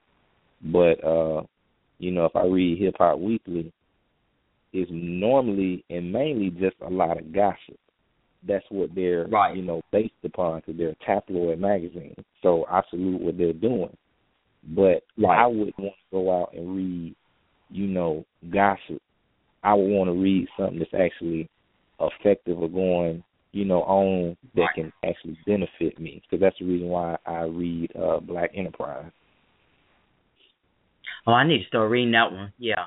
[0.64, 1.44] but uh,
[2.00, 3.72] you know, if I read Hip Hop Weekly,
[4.74, 7.78] it's normally and mainly just a lot of gossip
[8.48, 9.56] that's what they're right.
[9.56, 12.16] you know based upon because they're a tabloid magazine.
[12.42, 13.96] So I salute what they're doing,
[14.70, 15.44] but right.
[15.44, 17.16] I wouldn't want to go out and read
[17.70, 19.02] you know gossip.
[19.64, 21.50] I would want to read something that's actually
[22.00, 24.76] effective or going you know on that right.
[24.76, 29.12] can actually benefit me because that's the reason why I read uh Black Enterprise.
[31.26, 32.54] Oh, I need to start reading that one.
[32.58, 32.86] Yeah,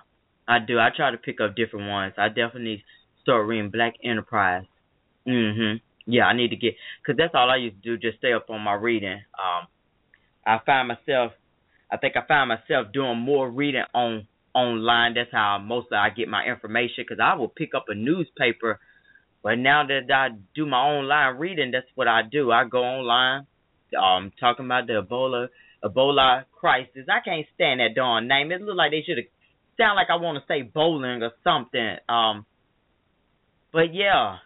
[0.51, 0.81] I do.
[0.81, 2.15] I try to pick up different ones.
[2.19, 2.85] I definitely
[3.23, 4.67] start reading Black Enterprise.
[5.27, 5.81] Mhm.
[6.07, 7.97] Yeah, I need to get because that's all I used to do.
[7.99, 9.23] Just stay up on my reading.
[9.39, 9.69] Um,
[10.45, 11.35] I find myself.
[11.93, 15.15] I think I find myself doing more reading on online.
[15.15, 18.81] That's how mostly I get my information because I will pick up a newspaper.
[19.45, 22.51] But now that I do my online reading, that's what I do.
[22.51, 23.47] I go online,
[23.97, 25.49] um, talking about the Ebola
[25.85, 27.09] Ebola crisis.
[27.09, 28.51] I can't stand that darn name.
[28.51, 29.27] It look like they should have
[29.81, 31.97] sound like I want to say bowling or something.
[32.09, 32.45] Um,
[33.73, 34.37] but yeah,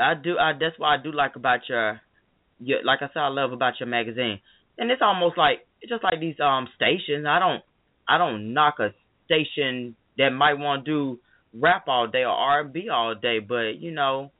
[0.00, 0.38] I do.
[0.38, 2.00] I that's what I do like about your,
[2.60, 4.40] your like I said, I love about your magazine.
[4.78, 7.26] And it's almost like it's just like these um stations.
[7.28, 7.62] I don't
[8.08, 8.90] I don't knock a
[9.24, 11.20] station that might want to do
[11.52, 14.30] rap all day or R and B all day, but you know,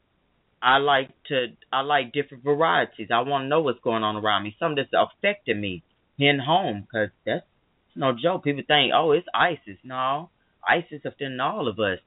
[0.62, 3.08] I like to I like different varieties.
[3.12, 5.82] I want to know what's going on around me, something that's affecting me
[6.18, 7.46] in home, because that's
[7.94, 8.44] no joke.
[8.44, 9.78] People think, oh, it's ISIS.
[9.82, 10.30] No,
[10.68, 11.98] ISIS affecting all of us.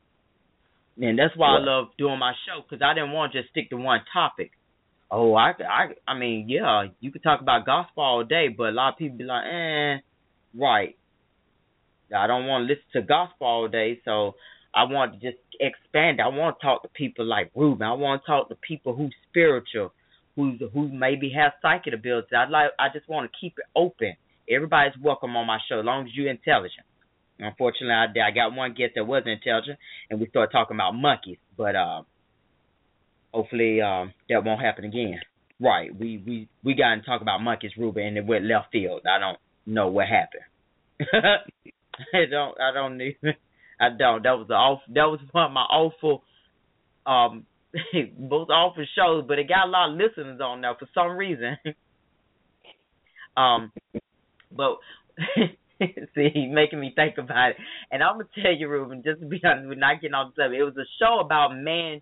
[1.02, 3.69] And that's why I love doing my show because I didn't want to just stick
[3.69, 4.52] to one topic.
[5.12, 8.72] Oh, I, I, I mean, yeah, you could talk about gospel all day, but a
[8.72, 9.98] lot of people be like, eh,
[10.54, 10.95] right.
[12.15, 14.36] I don't want to listen to gospel all day, so
[14.74, 16.22] I want to just expand.
[16.22, 17.82] I want to talk to people like Rueben.
[17.84, 19.93] I want to talk to people who's spiritual,
[20.36, 22.30] who's who maybe have psychic abilities.
[22.36, 22.72] I like.
[22.80, 24.13] I just want to keep it open.
[24.50, 26.86] Everybody's welcome on my show, as long as you're intelligent.
[27.39, 31.38] Unfortunately, I, I got one guest that wasn't intelligent, and we started talking about monkeys.
[31.58, 32.04] But uh,
[33.34, 35.19] hopefully, um, that won't happen again.
[35.60, 35.93] Right?
[35.97, 39.02] We we we got to talk about monkeys, Rueben, and it went left field.
[39.06, 40.43] I don't know what happened.
[42.13, 42.60] I don't.
[42.60, 43.34] I don't even.
[43.80, 44.23] I don't.
[44.23, 44.82] That was the off.
[44.89, 46.23] That was one of my awful,
[47.06, 47.45] um,
[48.19, 49.25] both awful shows.
[49.28, 51.58] But it got a lot of listeners on there for some reason.
[53.38, 53.71] um,
[54.52, 54.78] but
[56.15, 57.58] See, making me think about it.
[57.92, 60.44] And I'm gonna tell you, Rueben, just to be honest, we're not getting off the
[60.44, 60.62] subject.
[60.62, 62.02] It was a show about man,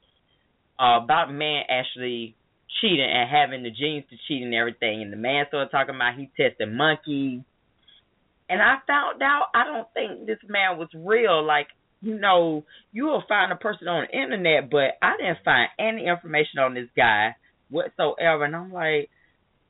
[0.80, 2.36] uh, about man actually
[2.82, 5.02] cheating and having the genes to cheat and everything.
[5.02, 7.42] And the man started talking about he tested monkeys.
[8.50, 11.46] And I found out I don't think this man was real.
[11.46, 11.68] Like
[12.02, 16.08] you know, you will find a person on the internet, but I didn't find any
[16.08, 17.36] information on this guy
[17.70, 18.46] whatsoever.
[18.46, 19.10] And I'm like,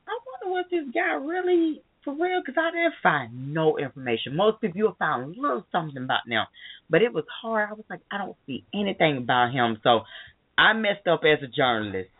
[0.06, 4.36] I wonder what this guy really for real, because I didn't find no information.
[4.36, 6.44] Most people you'll find a little something about them,
[6.88, 7.68] but it was hard.
[7.70, 9.78] I was like, I don't see anything about him.
[9.82, 10.00] So
[10.56, 12.10] I messed up as a journalist.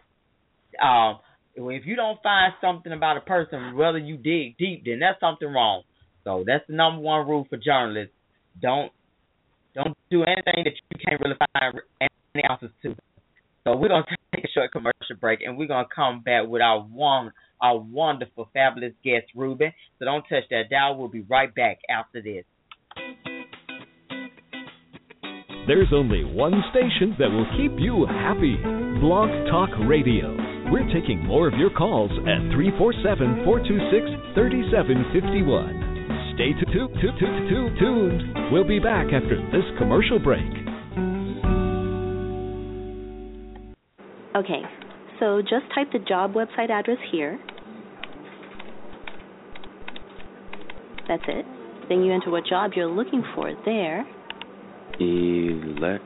[0.82, 1.18] Um,
[1.56, 5.48] if you don't find something about a person, whether you dig deep, then that's something
[5.48, 5.82] wrong.
[6.24, 8.14] So that's the number one rule for journalists.
[8.60, 8.92] Don't
[9.74, 12.94] don't do anything that you can't really find any answers to.
[13.64, 16.80] So we're gonna take a short commercial break, and we're gonna come back with our
[16.80, 19.72] one, our wonderful, fabulous guest, Rueben.
[19.98, 20.96] So don't touch that dial.
[20.96, 22.44] We'll be right back after this.
[25.66, 28.56] There's only one station that will keep you happy
[29.00, 30.34] Blog Talk Radio.
[30.72, 35.88] We're taking more of your calls at 347 426 3751.
[36.34, 36.56] Stay
[37.76, 38.52] tuned.
[38.52, 40.48] We'll be back after this commercial break.
[44.36, 44.62] Okay,
[45.20, 47.38] so just type the job website address here.
[51.08, 51.44] That's it.
[51.88, 54.06] Then you enter what job you're looking for there.
[55.00, 56.04] Electrician.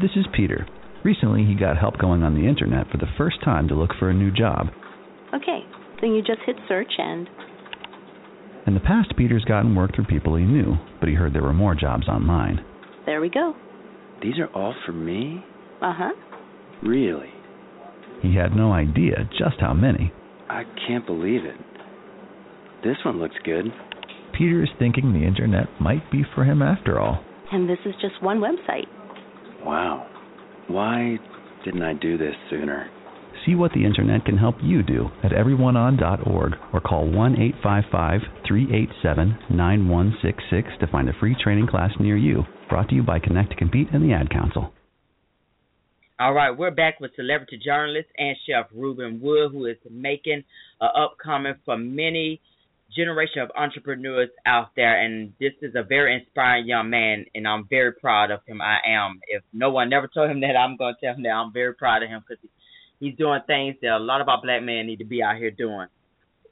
[0.00, 0.66] This is Peter.
[1.04, 4.10] Recently, he got help going on the internet for the first time to look for
[4.10, 4.68] a new job.
[5.34, 5.60] Okay,
[6.00, 7.28] then you just hit search and.
[8.66, 11.52] In the past, Peter's gotten work through people he knew, but he heard there were
[11.52, 12.64] more jobs online.
[13.06, 13.54] There we go.
[14.22, 15.42] These are all for me?
[15.80, 16.12] Uh huh.
[16.82, 17.30] Really?
[18.20, 20.12] He had no idea just how many.
[20.48, 21.56] I can't believe it.
[22.82, 23.66] This one looks good.
[24.36, 27.24] Peter is thinking the internet might be for him after all.
[27.50, 28.86] And this is just one website.
[29.64, 30.06] Wow.
[30.68, 31.18] Why
[31.64, 32.88] didn't I do this sooner?
[33.46, 39.38] See what the internet can help you do at everyoneon.org or call 1 855 387
[39.50, 42.44] 9166 to find a free training class near you.
[42.68, 44.72] Brought to you by Connect to Compete and the Ad Council.
[46.20, 50.42] All right, we're back with celebrity journalist and chef Rueben Wood, who is making
[50.80, 52.40] an upcoming for many
[52.94, 57.66] generation of entrepreneurs out there, and this is a very inspiring young man, and I'm
[57.68, 58.60] very proud of him.
[58.60, 59.20] I am.
[59.28, 61.74] If no one never told him that, I'm going to tell him that I'm very
[61.74, 62.42] proud of him because
[62.98, 65.50] he's doing things that a lot of our black men need to be out here
[65.50, 65.88] doing,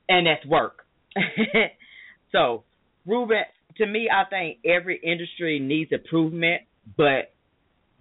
[0.08, 0.86] and that's work.
[2.32, 2.64] so,
[3.08, 3.42] Rueben,
[3.78, 6.62] to me, I think every industry needs improvement,
[6.96, 7.32] but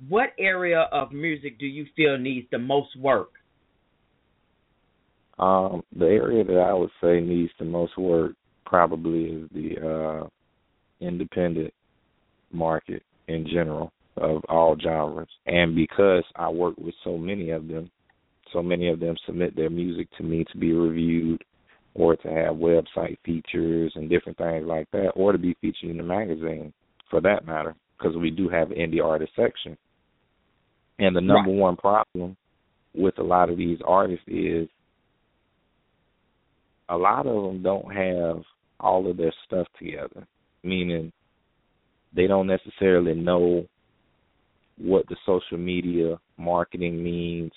[0.10, 3.32] what area of music do you feel needs the most work?
[5.38, 8.34] Um, the area that I would say needs the most work
[8.66, 10.28] probably is the uh,
[11.02, 11.74] independent
[12.52, 15.28] market in general of all genres.
[15.46, 17.92] And because I work with so many of them,
[18.54, 21.44] so many of them submit their music to me to be reviewed
[21.96, 25.98] or to have website features and different things like that, or to be featured in
[25.98, 26.74] the magazine
[27.10, 29.78] for that matter, because we do have an indie artist section.
[31.00, 31.60] And the number right.
[31.60, 32.36] one problem
[32.94, 34.68] with a lot of these artists is
[36.90, 38.44] a lot of them don't have
[38.80, 40.28] all of their stuff together,
[40.64, 41.12] meaning
[42.16, 43.66] they don't necessarily know
[44.78, 47.52] what the social media marketing means,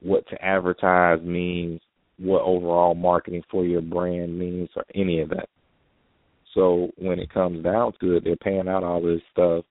[0.00, 1.80] what to advertise means,
[2.18, 5.48] what overall marketing for your brand means, or any of that.
[6.54, 9.64] So when it comes down to it, they're paying out all this stuff,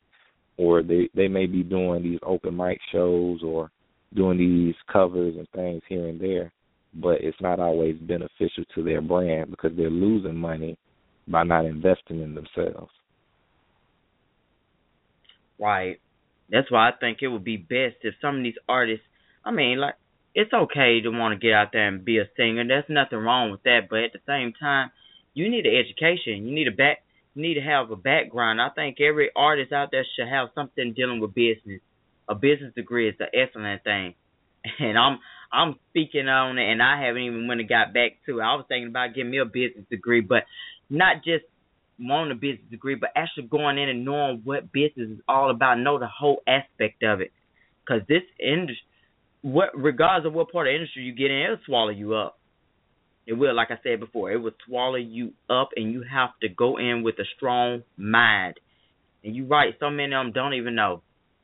[0.58, 3.72] or they they may be doing these open mic shows or
[4.14, 6.52] doing these covers and things here and there,
[6.94, 10.78] but it's not always beneficial to their brand because they're losing money
[11.28, 12.92] by not investing in themselves.
[15.60, 16.00] Right.
[16.50, 19.06] That's why I think it would be best if some of these artists,
[19.46, 19.96] I mean, like,
[20.36, 22.64] it's okay to want to get out there and be a singer.
[22.68, 24.92] There's nothing wrong with that, but at the same time,
[25.34, 26.48] you need an education.
[26.48, 27.04] You need a back.
[27.36, 28.62] You need to have a background.
[28.62, 31.82] I think every artist out there should have something dealing with business.
[32.30, 34.16] A business degree is an excellent thing,
[34.80, 35.20] and I'm
[35.54, 38.44] I'm speaking on it, and I haven't even when it got back to it.
[38.44, 40.44] I was thinking about getting me a business degree, but
[40.90, 41.46] not just
[42.00, 45.80] wanting a business degree, but actually going in and knowing what business is all about,
[45.80, 47.32] know the whole aspect of it.
[47.86, 48.84] Because this industry,
[49.42, 52.40] what regardless of what part of industry you get in, it'll swallow you up.
[53.26, 56.50] It will, like I said before, it will swallow you up, and you have to
[56.50, 58.56] go in with a strong mind.
[59.24, 61.04] And you're right, so many of them don't even know.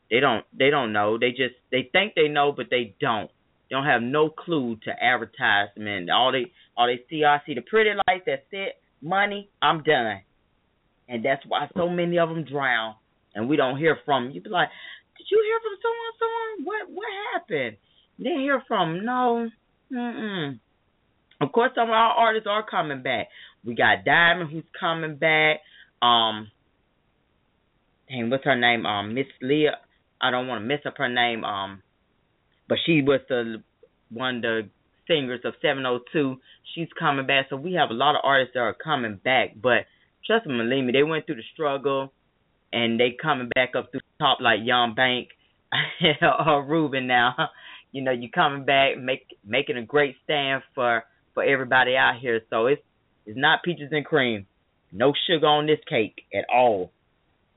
[0.09, 0.43] They don't.
[0.57, 1.17] They don't know.
[1.17, 3.29] They just they think they know, but they don't.
[3.69, 6.09] They don't have no clue to advertisement.
[6.09, 8.23] All they all they see, I see the pretty lights.
[8.25, 8.81] That's it.
[9.01, 9.49] Money.
[9.61, 10.21] I'm done.
[11.07, 12.95] And that's why so many of them drown,
[13.33, 14.25] and we don't hear from.
[14.25, 14.33] Them.
[14.33, 14.69] You be like,
[15.17, 16.13] did you hear from someone?
[16.19, 16.65] Someone?
[16.65, 17.77] What what happened?
[18.17, 18.95] Didn't hear from.
[18.95, 19.05] Them.
[19.05, 19.49] No.
[19.91, 20.59] Mm-mm.
[21.41, 23.27] Of course, some of our artists are coming back.
[23.63, 25.61] We got Diamond who's coming back.
[26.01, 26.49] Um,
[28.09, 28.85] dang, what's her name?
[28.85, 29.77] Um, Miss Leah.
[30.21, 31.43] I don't want to mess up her name.
[31.43, 31.81] Um,
[32.69, 33.63] but she was the
[34.11, 34.69] one of the
[35.07, 36.37] singers of 702.
[36.75, 39.55] She's coming back, so we have a lot of artists that are coming back.
[39.61, 39.89] But
[40.25, 42.13] trust me, believe me, they went through the struggle,
[42.71, 45.29] and they coming back up through the top like Yung Bank
[46.21, 47.35] or Rueben now.
[47.91, 52.39] You know, you coming back, make making a great stand for for everybody out here.
[52.51, 52.83] So it's
[53.25, 54.45] it's not peaches and cream.
[54.91, 56.91] No sugar on this cake at all.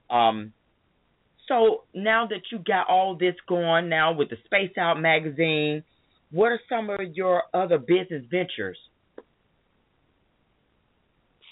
[0.09, 0.55] Um
[1.49, 5.83] so now that you got all this going now with the Spaced Out magazine,
[6.31, 8.79] what are some of your other business ventures?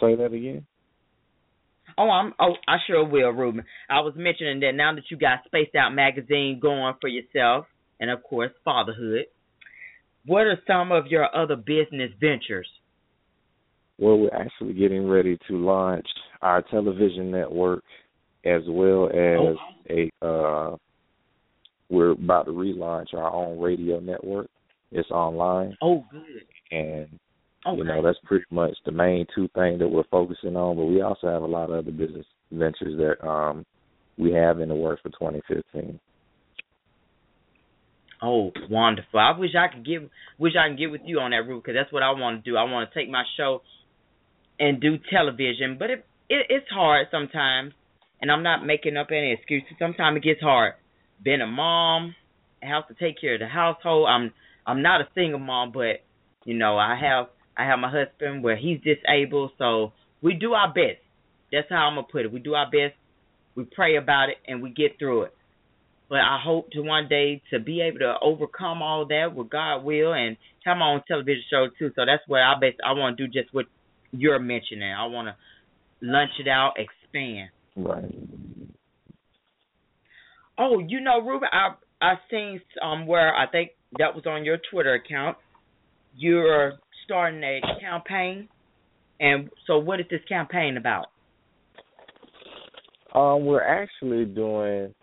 [0.00, 0.66] Say that again.
[1.98, 2.32] Oh, I'm.
[2.40, 3.64] Oh, I sure will, Rueben.
[3.90, 7.66] I was mentioning that now that you got Spaced Out magazine going for yourself,
[7.98, 9.26] and of course fatherhood.
[10.24, 12.68] What are some of your other business ventures?
[13.98, 16.06] Well, we're actually getting ready to launch
[16.40, 17.84] our television network
[18.44, 19.56] as well as oh.
[19.88, 20.76] a uh
[21.88, 24.48] we're about to relaunch our own radio network.
[24.92, 25.76] It's online.
[25.82, 26.44] Oh good.
[26.70, 27.08] And
[27.66, 27.78] okay.
[27.78, 31.02] you know, that's pretty much the main two things that we're focusing on, but we
[31.02, 33.64] also have a lot of other business ventures that um
[34.18, 35.98] we have in the works for 2015.
[38.22, 39.18] Oh, wonderful!
[39.18, 41.74] I wish I could get, wish I could get with you on that route because
[41.78, 42.56] that's what I want to do.
[42.56, 43.62] I want to take my show
[44.58, 47.72] and do television, but it, it it's hard sometimes,
[48.20, 49.76] and I'm not making up any excuses.
[49.78, 50.74] Sometimes it gets hard.
[51.22, 52.14] Being a mom,
[52.62, 54.08] I have to take care of the household.
[54.08, 54.32] I'm
[54.66, 56.02] I'm not a single mom, but
[56.44, 59.92] you know I have I have my husband where he's disabled, so
[60.22, 61.00] we do our best.
[61.52, 62.32] That's how I'm gonna put it.
[62.32, 62.94] We do our best.
[63.54, 65.34] We pray about it and we get through it
[66.10, 69.84] but I hope to one day to be able to overcome all that with God
[69.84, 71.92] will and have my own television show too.
[71.94, 73.66] So that's what I best I want to do just what
[74.10, 74.92] you're mentioning.
[74.92, 75.36] I want to
[76.02, 77.50] lunch it out, expand.
[77.84, 78.14] Right.
[80.58, 84.58] Oh, you know, Rueben, I I seen um where I think that was on your
[84.70, 85.36] Twitter account.
[86.16, 86.74] You're
[87.04, 88.48] starting a campaign,
[89.18, 91.06] and so what is this campaign about?
[93.14, 94.94] Um, we're actually doing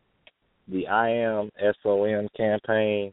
[0.68, 1.50] the I Am
[1.84, 3.12] SOM campaign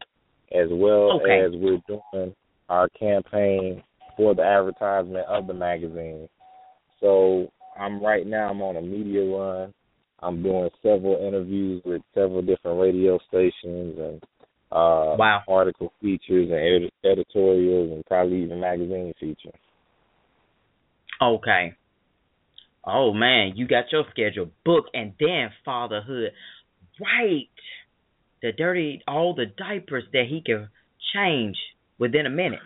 [0.53, 1.41] as well okay.
[1.45, 2.33] as we're doing
[2.69, 3.83] our campaign
[4.15, 6.29] for the advertisement of the magazine.
[6.99, 9.73] So I'm right now I'm on a media run.
[10.19, 14.23] I'm doing several interviews with several different radio stations and
[14.71, 15.41] uh wow.
[15.47, 19.53] article features and ed- editorials and probably even magazine features.
[21.21, 21.73] Okay.
[22.85, 26.31] Oh man, you got your schedule booked and then fatherhood
[26.99, 27.49] right.
[28.41, 30.69] The dirty, all the diapers that he can
[31.15, 31.55] change
[31.97, 32.59] within a minute.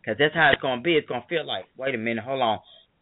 [0.00, 0.94] Because that's how it's going to be.
[0.94, 2.58] It's going to feel like, wait a minute, hold on.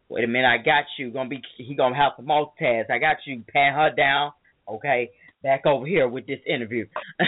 [0.09, 1.11] Wait a minute, I got you.
[1.11, 2.91] Gonna be he gonna have to multitask.
[2.91, 3.43] I got you.
[3.53, 4.33] Pan her down.
[4.69, 5.11] Okay,
[5.43, 6.87] back over here with this interview.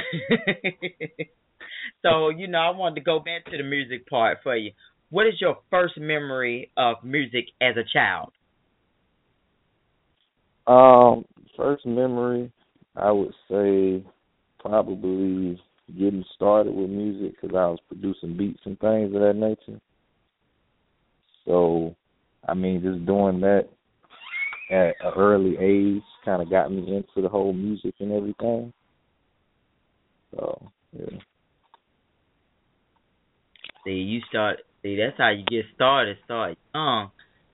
[2.02, 4.72] so you know, I wanted to go back to the music part for you.
[5.10, 8.32] What is your first memory of music as a child?
[10.66, 11.24] Um,
[11.56, 12.52] first memory
[12.98, 14.04] I would say
[14.58, 19.80] probably getting started with music because I was producing beats and things of that nature.
[21.46, 21.94] So,
[22.48, 23.68] I mean, just doing that
[24.70, 28.72] at an early age kind of got me into the whole music and everything.
[30.34, 31.18] So, yeah.
[33.84, 34.60] See, you start.
[34.82, 36.16] See, that's how you get started.
[36.24, 37.10] Start young,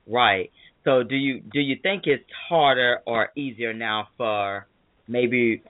[0.07, 0.51] right?
[0.83, 4.67] So, do you do you think it's harder or easier now for
[5.07, 5.61] maybe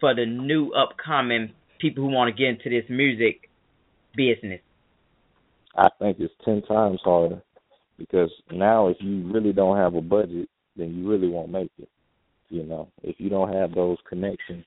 [0.00, 3.48] for the new upcoming people who want to get into this music
[4.14, 4.60] business?
[5.76, 7.42] I think it's ten times harder
[7.98, 11.88] because now if you really don't have a budget, then you really won't make it.
[12.48, 14.64] You know, if you don't have those connections,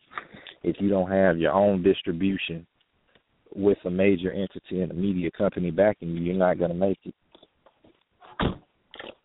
[0.63, 2.65] if you don't have your own distribution
[3.55, 6.99] with a major entity and a media company backing you, you're not going to make
[7.05, 7.13] it.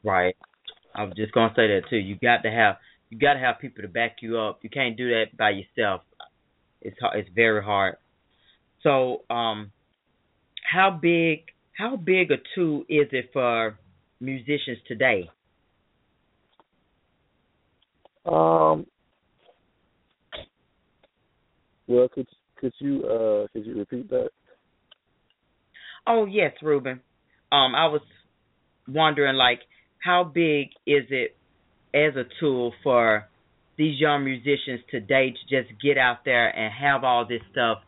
[0.05, 0.37] Right.
[0.95, 1.97] I was just gonna say that too.
[1.97, 2.77] You got to have
[3.11, 4.61] you got to have people to back you up.
[4.63, 6.03] You can't do that by yourself.
[6.81, 7.19] It's hard.
[7.19, 7.97] it's very hard.
[8.83, 9.73] So, um,
[10.71, 11.45] how big
[11.77, 13.79] how big a tool is it for
[14.21, 15.31] musicians today?
[18.27, 18.87] Um.
[21.87, 24.31] Well, could could you uh could you repeat that?
[26.07, 27.01] Oh yes, Rueben.
[27.53, 28.03] Um, I was
[28.87, 29.61] wondering like
[29.99, 31.37] how big is it
[31.95, 33.29] as a tool for
[33.77, 37.79] these young musicians today to just get out there and have all this stuff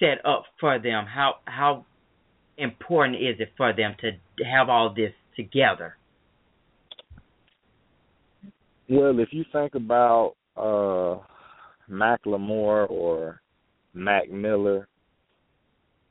[0.00, 1.06] set up for them?
[1.06, 1.84] How how
[2.58, 5.96] important is it for them to have all this together?
[8.88, 11.18] Well, if you think about uh
[11.90, 13.40] Macklemore or
[13.94, 14.88] Mac Miller,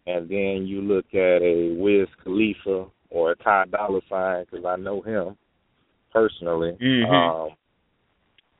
[0.07, 4.75] and then you look at a Wiz Khalifa or a Ty Dolla Sign because I
[4.77, 5.37] know him
[6.11, 6.73] personally.
[6.81, 7.09] Mhm.
[7.09, 7.55] Um,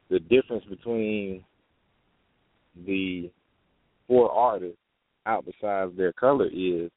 [0.10, 1.44] the difference between
[2.86, 3.32] the
[4.08, 4.78] four artists
[5.26, 6.92] out besides their color is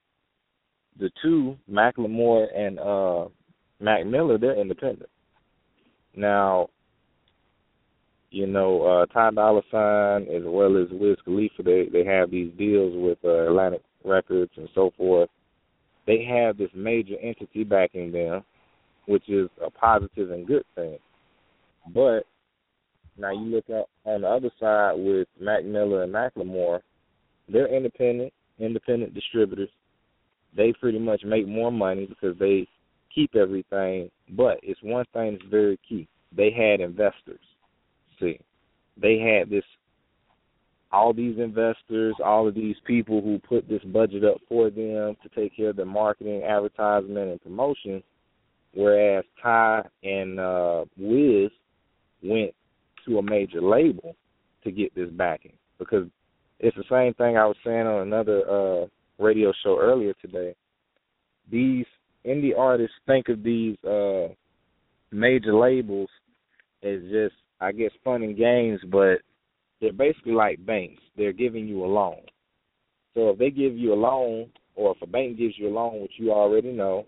[0.98, 3.28] the two Macklemore and uh
[3.80, 5.10] Mac Miller they're independent.
[6.16, 6.68] Now,
[8.30, 12.52] you know, uh Ty Dolla Sign as well as Wiz Khalifa they they have these
[12.58, 15.30] deals with uh, Atlantic Records and so forth.
[16.06, 18.42] They have this major entity backing them,
[19.06, 20.98] which is a positive and good thing.
[21.94, 22.24] But
[23.16, 26.80] now you look at on the other side with Mac Miller and Macklemore,
[27.48, 29.68] they're independent, independent distributors.
[30.56, 32.68] They pretty much make more money because they
[33.14, 34.10] keep everything.
[34.30, 36.08] But it's one thing that's very key.
[36.36, 37.40] They had investors.
[38.20, 38.38] See,
[39.00, 39.64] they had this.
[40.92, 45.28] All these investors, all of these people who put this budget up for them to
[45.34, 48.00] take care of their marketing, advertisement, and promotion,
[48.74, 51.50] whereas Ty and uh, Wiz
[52.22, 52.52] went
[53.06, 54.14] to a major label
[54.62, 56.06] to get this backing because
[56.60, 58.86] it's the same thing I was saying on another uh
[59.18, 60.54] radio show earlier today.
[61.50, 61.86] These
[62.26, 64.28] indie artists think of these uh
[65.10, 66.08] major labels
[66.82, 69.18] as just I guess fun and games, but
[69.80, 71.02] they're basically like banks.
[71.16, 72.20] They're giving you a loan.
[73.14, 76.02] So if they give you a loan or if a bank gives you a loan
[76.02, 77.06] which you already know,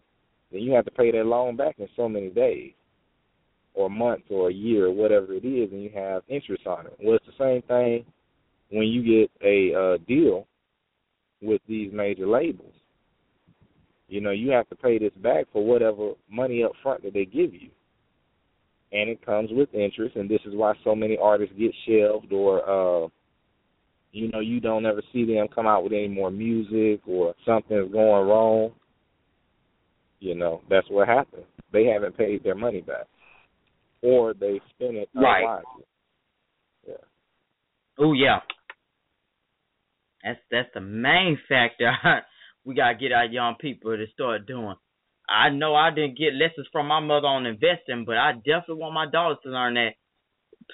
[0.52, 2.72] then you have to pay that loan back in so many days
[3.74, 6.96] or months or a year or whatever it is and you have interest on it.
[7.02, 8.04] Well it's the same thing
[8.70, 10.46] when you get a uh, deal
[11.42, 12.72] with these major labels.
[14.09, 17.24] You know, you have to pay this back for whatever money up front that they
[17.24, 17.70] give you.
[18.92, 23.04] And it comes with interest and this is why so many artists get shelved or
[23.04, 23.09] uh
[24.12, 27.92] you know, you don't ever see them come out with any more music or something's
[27.92, 28.70] going wrong.
[30.20, 31.44] You know, that's what happens.
[31.72, 33.07] They haven't paid their money back.
[34.02, 35.40] Or they spend it Right.
[35.42, 35.84] unwisely.
[36.88, 36.94] Yeah.
[37.98, 38.38] Oh yeah.
[40.24, 41.92] That's that's the main factor
[42.66, 44.74] we gotta get our young people to start doing.
[45.28, 48.94] I know I didn't get lessons from my mother on investing, but I definitely want
[48.94, 49.94] my daughters to learn that.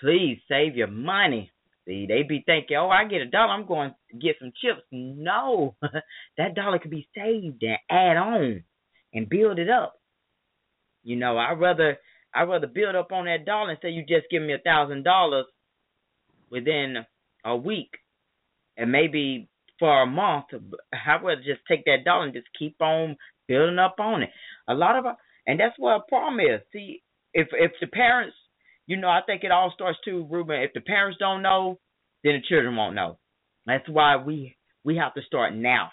[0.01, 1.51] Please save your money.
[1.87, 4.83] See, they be thinking, oh, I get a dollar, I'm going to get some chips.
[4.91, 5.75] No,
[6.39, 8.65] that dollar could be saved and add on
[9.13, 9.95] and build it up.
[11.03, 11.99] You know, I rather
[12.35, 15.03] I rather build up on that dollar and say you just give me a thousand
[15.03, 15.47] dollars
[16.51, 17.05] within
[17.45, 17.91] a week
[18.77, 19.49] and maybe
[19.83, 20.45] for a month.
[20.93, 23.17] I'd just take that dollar and just keep on
[23.49, 24.31] building up on it.
[24.69, 25.05] A lot of
[25.45, 26.61] and that's what a problem is.
[26.73, 27.03] See,
[27.35, 28.37] if if the parents,
[28.87, 30.65] you know, I think it all starts too, Rueben.
[30.65, 31.81] If the parents don't know,
[32.23, 33.19] then the children won't know.
[33.67, 35.91] That's why we we have to start now.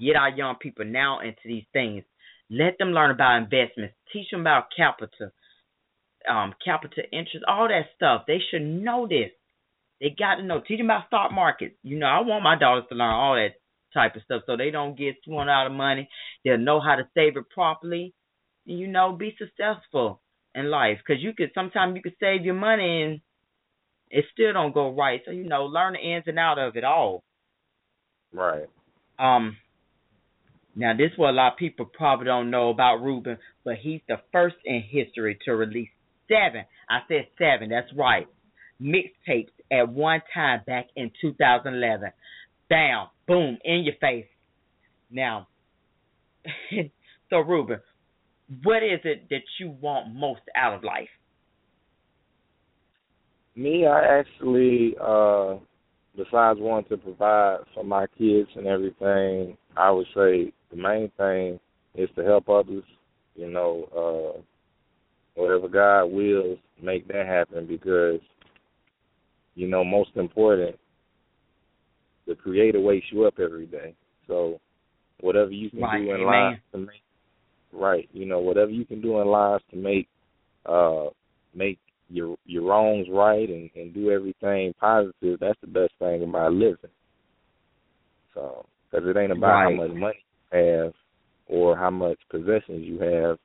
[0.00, 2.02] Get our young people now into these things.
[2.50, 3.94] Let them learn about investments.
[4.12, 5.30] Teach them about capital,
[6.28, 8.24] um, capital interest, all that stuff.
[8.26, 9.30] They should know this.
[10.00, 10.60] They got to know.
[10.66, 11.76] Teach them about stock markets.
[11.82, 13.54] You know, I want my daughters to learn all that
[13.94, 16.08] type of stuff so they don't get thrown out of money.
[16.44, 18.14] They'll know how to save it properly.
[18.66, 20.20] And, you know, be successful
[20.54, 20.98] in life.
[20.98, 23.20] Because you could sometimes you could save your money and
[24.10, 25.20] it still don't go right.
[25.24, 27.22] So you know, learn the ins and out of it all.
[28.32, 28.66] Right.
[29.18, 29.56] Um.
[30.74, 34.02] Now this is what a lot of people probably don't know about Rueben, but he's
[34.08, 35.88] the first in history to release
[36.28, 36.64] seven.
[36.88, 37.70] I said seven.
[37.70, 38.26] That's right.
[38.80, 42.10] Mixtapes at one time back in 2011.
[42.68, 44.26] Bam, boom, in your face.
[45.10, 45.48] Now,
[47.30, 47.80] so Rueben,
[48.62, 51.08] what is it that you want most out of life?
[53.54, 55.54] Me, I actually, uh,
[56.16, 61.58] besides wanting to provide for my kids and everything, I would say the main thing
[61.94, 62.84] is to help others.
[63.34, 64.40] You know, uh,
[65.40, 68.20] whatever God wills, make that happen because,
[69.56, 70.76] you know, most important,
[72.28, 73.94] the Creator wakes you up every day.
[74.28, 74.60] So,
[75.20, 76.26] whatever you can Right, do in amen.
[76.26, 77.02] life to make,
[77.72, 80.08] right, you know, whatever you can do in life to make,
[80.66, 81.06] uh,
[81.54, 81.78] make
[82.08, 85.40] your your wrongs right and and do everything positive.
[85.40, 86.90] That's the best thing about living.
[88.34, 89.64] So, because it ain't about Right.
[89.64, 90.94] how much money you have
[91.46, 93.38] or how much possessions you have.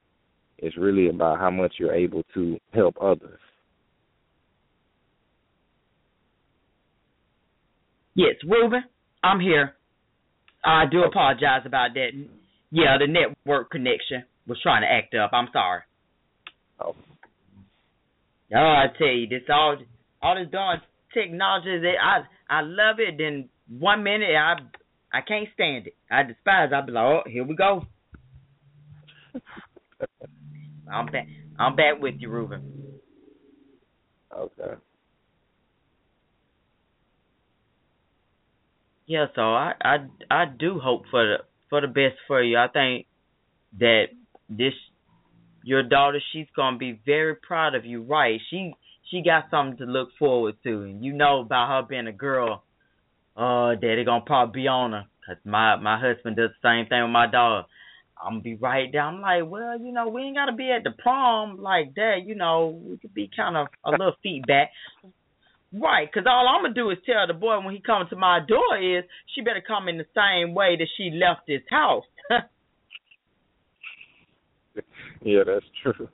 [0.57, 3.39] It's really about how much you're able to help others.
[8.21, 8.81] Yes, Rueben,
[9.23, 9.73] I'm here.
[10.63, 11.07] I do oh.
[11.07, 12.09] apologize about that.
[12.69, 15.31] Yeah, the network connection was trying to act up.
[15.33, 15.81] I'm sorry.
[16.79, 16.95] Oh.
[18.53, 19.77] Oh, I tell you, this all
[20.21, 20.81] all this darn
[21.15, 23.15] technology that I I love it.
[23.17, 23.49] Then
[23.79, 24.57] one minute I
[25.11, 25.95] I can't stand it.
[26.11, 26.69] I despise.
[26.75, 27.87] I'll be like, oh, here we go.
[30.93, 31.27] I'm back.
[31.57, 32.61] I'm back with you, Rueben.
[34.37, 34.75] Okay.
[39.11, 39.95] Yeah, so I I
[40.29, 42.57] I do hope for the for the best for you.
[42.57, 43.07] I think
[43.77, 44.05] that
[44.47, 44.71] this
[45.65, 48.03] your daughter she's gonna be very proud of you.
[48.03, 48.39] Right?
[48.49, 48.73] She
[49.09, 52.63] she got something to look forward to, and you know about her being a girl.
[53.35, 55.03] Uh, daddy gonna probably be on her.
[55.27, 57.67] Cause my my husband does the same thing with my daughter.
[58.17, 59.01] I'm gonna be right there.
[59.01, 62.19] I'm like, well, you know, we ain't gotta be at the prom like that.
[62.25, 64.71] You know, we could be kind of a little feedback.
[65.73, 68.39] Right, because all I'm gonna do is tell the boy when he comes to my
[68.45, 72.03] door is she better come in the same way that she left this house.
[75.21, 76.09] yeah, that's true.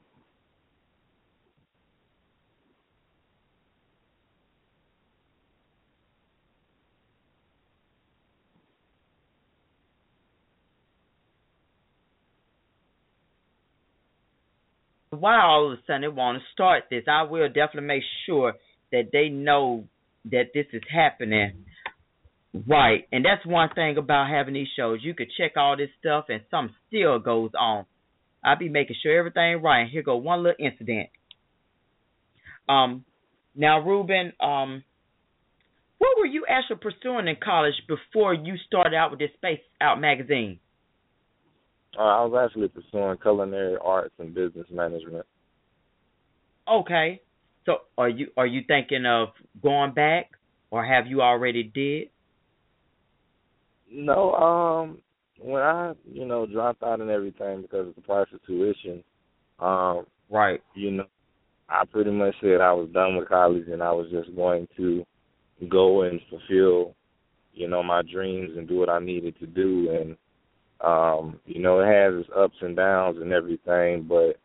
[15.10, 17.06] Why all of a sudden they want to start this?
[17.08, 18.54] I will definitely make sure
[18.92, 19.86] that they know
[20.32, 21.66] that this is happening.
[22.68, 23.08] Right.
[23.12, 25.00] And that's one thing about having these shows.
[25.02, 27.86] You could check all this stuff and something still goes on.
[28.44, 29.82] I'll be making sure everything right.
[29.82, 31.10] And here go one little incident.
[32.68, 33.06] Um
[33.56, 34.84] now Rueben, um
[35.98, 40.00] what were you actually pursuing in college before you started out with this Spaced Out
[40.00, 40.60] magazine?
[41.98, 45.26] Uh, I was actually pursuing culinary arts and business management.
[46.72, 47.22] Okay.
[47.68, 49.30] So are you are you thinking of
[49.62, 50.32] going back,
[50.72, 52.10] or have you already did?
[53.92, 55.00] No, um,
[55.40, 59.04] when I you know dropped out and everything because of the price of tuition,
[59.60, 61.06] um, right, you know,
[61.68, 65.06] I pretty much said I was done with college and I was just going to
[65.68, 66.96] go and fulfill,
[67.54, 70.18] you know, my dreams and do what I needed to do and
[70.80, 74.38] um, you know, it has its ups and downs and everything, but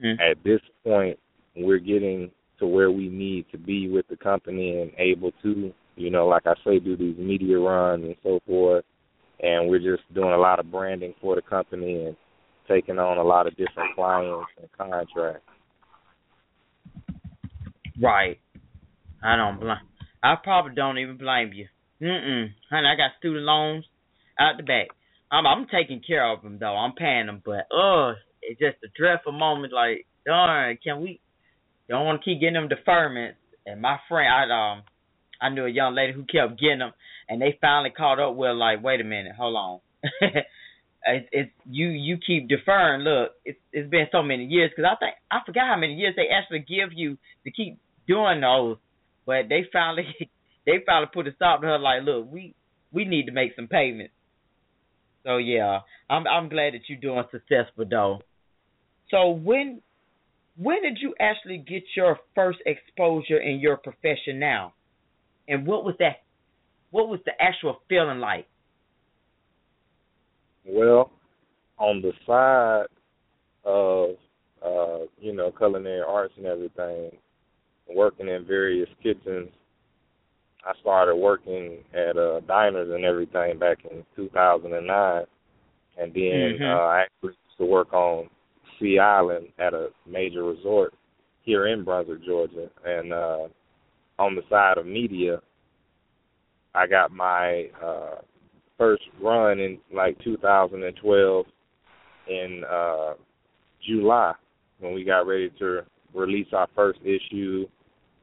[0.00, 0.20] mm.
[0.20, 1.18] at this point
[1.56, 6.10] we're getting to where we need to be with the company and able to, you
[6.10, 8.84] know, like I say, do these media runs and so forth.
[9.40, 12.16] And we're just doing a lot of branding for the company and
[12.68, 15.42] taking on a lot of different clients and contracts.
[18.00, 18.38] Right.
[19.22, 19.76] I don't blame.
[20.22, 21.66] I probably don't even blame you.
[22.00, 22.48] Mm-mm.
[22.70, 23.84] Honey, I got student loans
[24.38, 24.88] out the back.
[25.30, 26.76] I'm I'm taking care of them though.
[26.76, 29.72] I'm paying them, but uh, it's just a dreadful moment.
[29.72, 31.20] Like, darn, can we
[31.88, 33.34] don't want to keep getting them deferments.
[33.66, 34.82] And my friend, I um,
[35.40, 36.92] I knew a young lady who kept getting them,
[37.28, 39.80] and they finally caught up with like, wait a minute, hold on.
[41.06, 43.02] it's, it's you you keep deferring.
[43.02, 46.14] Look, it's it's been so many years because I think I forgot how many years
[46.16, 48.76] they actually give you to keep doing those,
[49.26, 50.06] but they finally
[50.66, 51.78] they finally put a stop to her.
[51.78, 52.54] Like, look, we
[52.92, 54.14] we need to make some payments.
[55.24, 58.20] So yeah, I'm I'm glad that you're doing successful though.
[59.10, 59.82] So when
[60.56, 64.72] when did you actually get your first exposure in your profession now?
[65.48, 66.22] And what was that
[66.90, 68.46] what was the actual feeling like?
[70.64, 71.10] Well,
[71.78, 72.86] on the side
[73.64, 74.10] of
[74.64, 77.10] uh, you know, culinary arts and everything,
[77.94, 79.50] working in various kitchens,
[80.64, 85.24] I started working at uh diners and everything back in two thousand and nine
[85.98, 86.64] and then mm-hmm.
[86.64, 88.28] uh I actually used to work on
[88.84, 90.92] Sea Island at a major resort
[91.42, 93.48] here in Brunswick, Georgia, and uh,
[94.18, 95.40] on the side of media,
[96.74, 98.16] I got my uh,
[98.76, 101.46] first run in like 2012
[102.28, 103.14] in uh,
[103.86, 104.32] July
[104.80, 105.80] when we got ready to
[106.14, 107.66] release our first issue.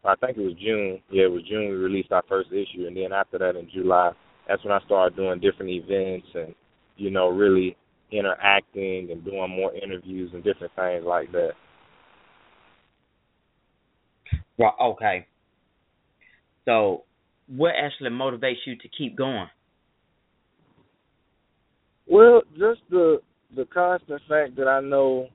[0.03, 0.99] I think it was June.
[1.11, 4.11] Yeah, it was June we released our first issue, and then after that in July,
[4.47, 6.53] that's when I started doing different events and
[6.97, 7.75] you know really
[8.11, 11.51] interacting and doing more interviews and different things like that.
[14.57, 15.25] Well, okay.
[16.65, 17.03] So,
[17.47, 19.47] what actually motivates you to keep going?
[22.07, 23.21] Well, just the
[23.55, 25.27] the constant fact that I know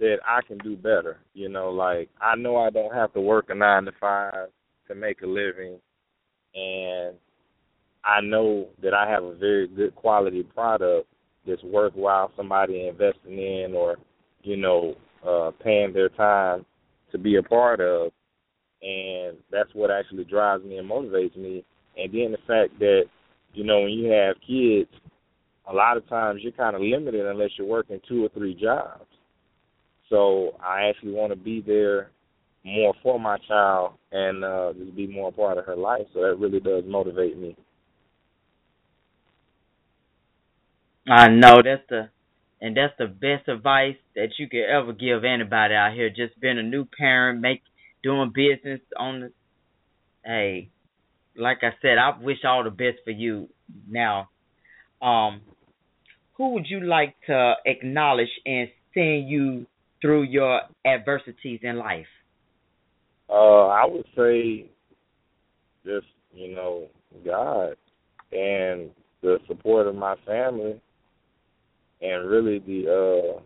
[0.00, 1.18] that I can do better.
[1.34, 4.48] You know, like I know I don't have to work a nine to five
[4.88, 5.78] to make a living,
[6.54, 7.16] and
[8.04, 11.08] I know that I have a very good quality product
[11.48, 13.96] that's worthwhile somebody investing in or
[14.42, 14.94] you know
[15.26, 16.64] uh paying their time
[17.10, 18.10] to be a part of
[18.82, 21.64] and that's what actually drives me and motivates me
[21.96, 23.04] and then the fact that
[23.54, 24.90] you know when you have kids
[25.68, 29.04] a lot of times you're kind of limited unless you're working two or three jobs
[30.08, 32.10] so i actually want to be there
[32.64, 36.06] more for my child and uh just be more a part of her life.
[36.12, 37.56] So that really does motivate me.
[41.10, 42.10] I know that's the
[42.60, 46.10] and that's the best advice that you could ever give anybody out here.
[46.10, 47.62] Just being a new parent, make
[48.02, 49.32] doing business on the
[50.24, 50.68] hey,
[51.36, 53.48] like I said, I wish all the best for you.
[53.88, 54.28] Now,
[55.00, 55.40] um,
[56.34, 59.66] who would you like to acknowledge and send you
[60.02, 62.06] through your adversities in life?
[63.30, 64.66] Uh, I would say
[65.84, 66.88] just, you know,
[67.24, 67.76] God
[68.32, 68.90] and
[69.22, 70.80] the support of my family
[72.00, 73.40] and really the uh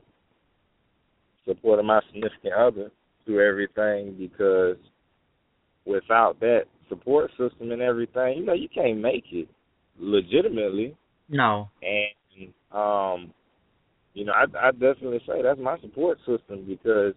[1.44, 2.90] support of my significant other
[3.24, 4.76] through everything because
[5.84, 9.48] without that support system and everything, you know, you can't make it
[9.98, 10.94] legitimately.
[11.28, 11.68] No.
[11.82, 13.32] And um
[14.14, 17.14] you know, I I definitely say that's my support system because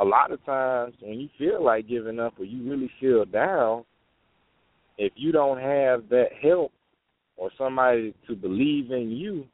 [0.00, 3.84] a lot of times when you feel like giving up or you really feel down,
[4.98, 6.72] if you don't have that help
[7.36, 9.46] or somebody to believe in you,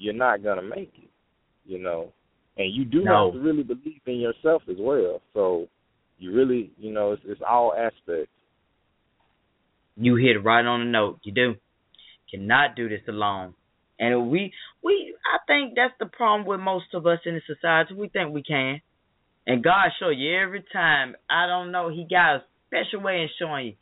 [0.00, 1.10] you're not gonna make it.
[1.64, 2.12] You know.
[2.56, 3.26] And you do no.
[3.26, 5.20] have to really believe in yourself as well.
[5.34, 5.68] So
[6.18, 8.32] you really, you know, it's, it's all aspects.
[9.96, 11.20] You hit right on the note.
[11.22, 11.54] You do.
[12.30, 13.54] Cannot do this alone.
[13.98, 17.94] And we we I think that's the problem with most of us in the society.
[17.94, 18.80] We think we can.
[19.46, 21.14] And God show you every time.
[21.28, 23.72] I don't know, he got a special way in showing you,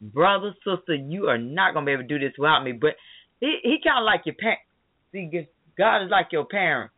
[0.00, 2.72] brother, sister, you are not gonna be able to do this without me.
[2.72, 2.96] But
[3.40, 4.60] he he kinda like your parent
[5.16, 5.46] see
[5.78, 6.90] God is like your parent.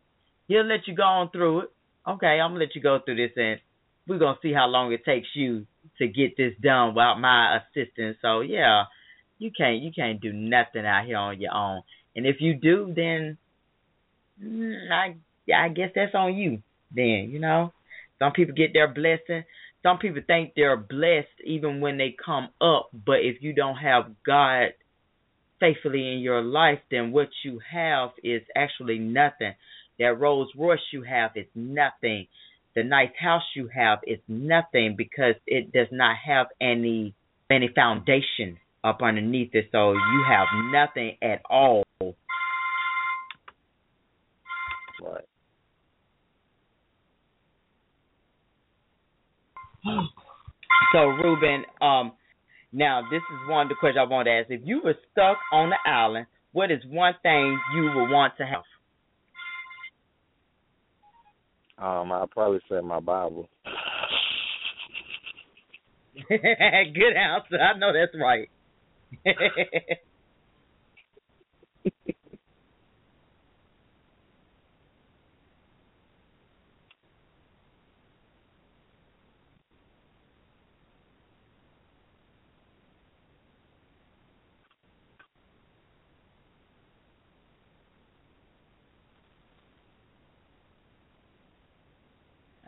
[0.47, 1.69] He'll let you go on through it.
[2.07, 3.61] Okay, I'm gonna let you go through this and
[4.07, 5.67] we're gonna see how long it takes you
[5.99, 8.17] to get this done without my assistance.
[8.23, 8.85] So yeah,
[9.39, 11.83] you can't you can't do nothing out here on your own.
[12.17, 13.37] And if you do, then
[14.43, 15.17] mm, I
[15.55, 16.63] I guess that's on you.
[16.95, 17.73] Then you know,
[18.19, 19.45] some people get their blessing.
[19.83, 22.91] Some people think they're blessed even when they come up.
[22.93, 24.73] But if you don't have God
[25.61, 29.55] faithfully in your life, then what you have is actually nothing.
[29.99, 32.29] That Rolls Royce you have is nothing.
[32.75, 37.15] The nice house you have is nothing because it does not have any
[37.51, 39.69] any foundation up underneath it.
[39.73, 41.85] So you have nothing at all.
[45.03, 45.25] Right.
[50.93, 52.13] So Rueben, um,
[52.73, 54.51] now this is one of the questions I want to ask.
[54.51, 58.47] If you were stuck on the island, what is one thing you would want to
[58.47, 58.63] have?
[61.79, 63.49] Um, I'll probably say my Bible.
[66.29, 67.61] Good answer.
[67.61, 68.51] I know that's right.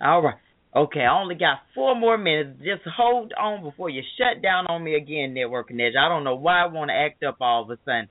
[0.01, 0.37] All right.
[0.75, 2.59] Okay, I only got four more minutes.
[2.59, 5.95] Just hold on before you shut down on me again, Networking Edge.
[5.99, 8.09] I don't know why I want to act up all of a sudden.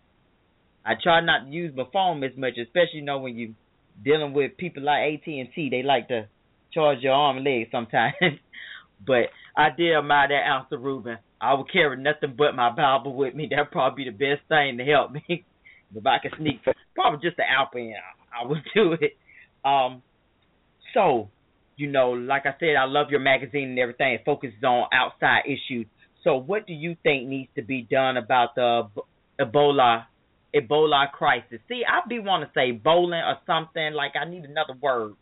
[0.86, 3.56] I try not to use my phone as much, especially you know when you
[4.04, 5.70] dealing with people like AT and T.
[5.70, 6.28] They like to
[6.74, 8.14] charge your arm and leg sometimes.
[9.08, 11.18] but I did admire that answer, Rueben.
[11.42, 13.48] I would carry nothing but my Bible with me.
[13.50, 15.24] That'd probably be the best thing to help me.
[15.96, 16.62] if I could sneak,
[16.94, 17.96] probably just the apple in,
[18.34, 19.18] I would do it.
[19.64, 20.02] Um,
[20.94, 21.30] so
[21.80, 24.13] you know, like I said, I love your magazine and everything.
[24.13, 25.88] It focuses on outside issues.
[26.25, 28.89] So, what do you think needs to be done about the
[29.39, 30.03] Ebola
[30.53, 31.59] Ebola crisis?
[31.69, 33.93] See, I be want to say bowling or something.
[33.93, 35.13] Like I need another word.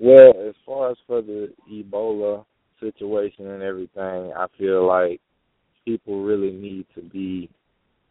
[0.00, 2.44] Well, as far as for the Ebola
[2.80, 5.20] situation and everything, I feel like
[5.84, 7.48] people really need to be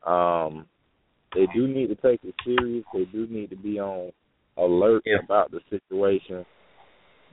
[0.08, 0.66] um
[1.36, 2.86] they do need to take it serious.
[2.94, 4.14] They do need to be on
[4.58, 5.18] alert yeah.
[5.22, 6.46] about the situation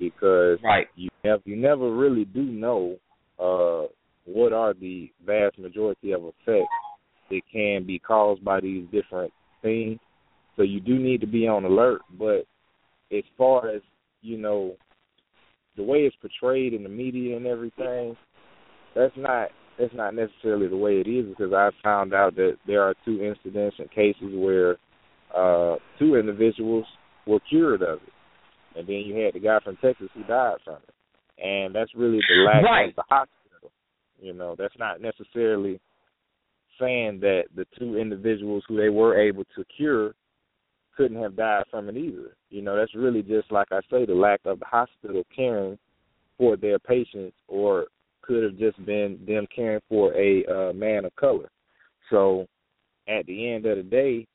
[0.02, 0.86] because right.
[0.96, 2.96] you never you never really do know
[3.38, 3.86] uh
[4.24, 6.68] what are the vast majority of effects
[7.30, 9.32] that can be caused by these different
[9.62, 9.98] things.
[10.56, 12.02] So you do need to be on alert.
[12.18, 12.44] But
[13.10, 13.82] as far as,
[14.20, 14.76] you know,
[15.76, 18.16] the way it's portrayed in the media and everything,
[18.94, 19.48] that's not
[19.78, 23.22] that's not necessarily the way it is because I found out that there are two
[23.22, 24.76] incidents and cases where
[25.34, 26.84] uh two individuals
[27.26, 28.11] were cured of it
[28.76, 31.44] and then you had the guy from Texas who died from it.
[31.44, 32.88] And that's really the lack right.
[32.90, 33.70] of the hospital.
[34.20, 35.80] You know, that's not necessarily
[36.80, 40.14] saying that the two individuals who they were able to cure
[40.96, 42.36] couldn't have died from it either.
[42.50, 45.78] You know, that's really just like I say, the lack of the hospital caring
[46.42, 47.86] support their patients, or
[48.22, 51.50] could have just been them caring for a uh, man of color.
[52.10, 52.46] So,
[53.08, 54.26] at the end of the day,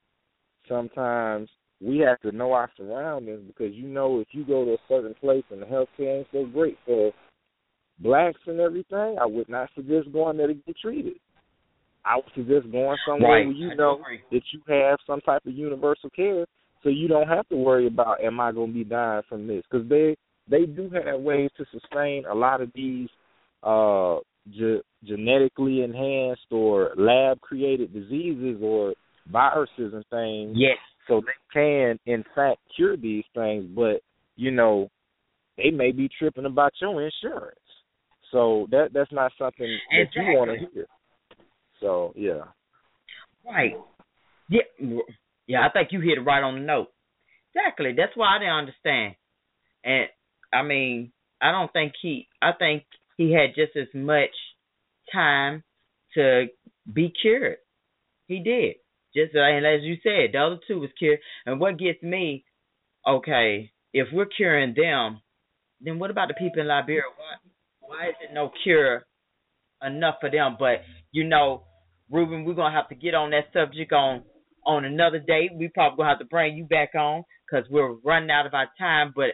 [0.68, 1.50] sometimes
[1.82, 5.14] we have to know our surroundings because you know if you go to a certain
[5.16, 7.12] place and the healthcare ain't so great for
[8.00, 11.16] blacks and everything, I would not suggest going there to get treated.
[12.06, 13.46] I would suggest going somewhere right.
[13.46, 14.00] where you know
[14.32, 16.46] that you have some type of universal care,
[16.84, 19.64] so you don't have to worry about am I going to be dying from this
[19.70, 20.16] because they
[20.50, 23.10] they do have ways to sustain a lot of these
[23.64, 24.18] uh
[24.52, 28.94] ge- genetically enhanced or lab created diseases or
[29.32, 30.54] viruses and things.
[30.56, 30.78] Yes.
[31.08, 34.02] So they can in fact cure these things, but
[34.36, 34.90] you know
[35.58, 37.60] they may be tripping about your insurance.
[38.32, 40.24] So that that's not something that exactly.
[40.26, 40.86] you want to hear.
[41.80, 42.44] So yeah.
[43.46, 43.74] Right.
[44.50, 44.62] Yeah.
[45.48, 46.90] Yeah, I think you hit it right on the note.
[47.56, 47.94] Exactly.
[47.96, 49.16] That's why I didn't understand.
[49.84, 50.08] And
[50.54, 52.28] I mean, I don't think he.
[52.42, 52.84] I think
[53.18, 54.32] he had just as much
[55.14, 55.64] time
[56.16, 56.48] to
[56.92, 57.58] be cured.
[58.28, 58.76] He did.
[59.18, 61.20] Just and as you said, the other two was cured.
[61.46, 62.46] And what gets me,
[63.08, 65.22] okay, if we're curing them,
[65.82, 67.02] then what about the people in Liberia?
[67.18, 69.06] Why why is it no cure
[69.82, 70.58] enough for them?
[70.60, 71.64] But you know,
[72.12, 74.24] Rueben, we're gonna have to get on that subject on
[74.66, 75.52] on another date.
[75.56, 78.70] We probably gonna have to bring you back on because we're running out of our
[78.78, 79.14] time.
[79.16, 79.32] But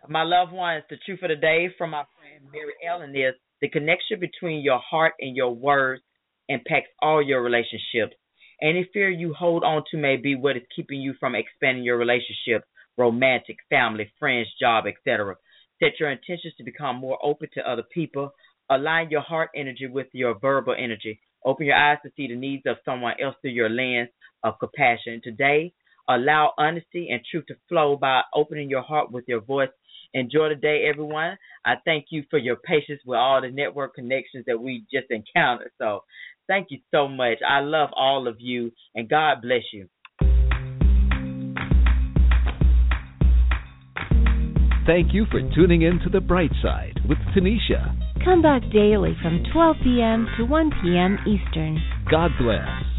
[0.08, 3.70] My loved ones, the truth of the day from my friend Mary Ellen is the
[3.70, 6.02] connection between your heart and your words
[6.48, 8.14] impacts all your relationships.
[8.60, 11.96] Any fear you hold on to may be what is keeping you from expanding your
[11.96, 12.64] relationship,
[12.98, 15.36] romantic, family, friends, job, etc.
[15.82, 18.34] Set your intentions to become more open to other people.
[18.70, 21.18] Align your heart energy with your verbal energy.
[21.46, 24.10] Open your eyes to see the needs of someone else through your lens
[24.42, 25.20] of compassion.
[25.24, 25.72] Today,
[26.08, 29.70] allow honesty and truth to flow by opening your heart with your voice.
[30.14, 31.36] Enjoy the day, everyone.
[31.64, 35.72] I thank you for your patience with all the network connections that we just encountered.
[35.78, 36.04] So,
[36.46, 37.38] thank you so much.
[37.46, 39.88] I love all of you, and God bless you.
[44.86, 47.96] Thank you for tuning in to The Bright Side with Tanisha.
[48.22, 50.28] Come back daily from 12 p.m.
[50.36, 51.18] to 1 p.m.
[51.26, 51.82] Eastern.
[52.10, 52.93] God bless.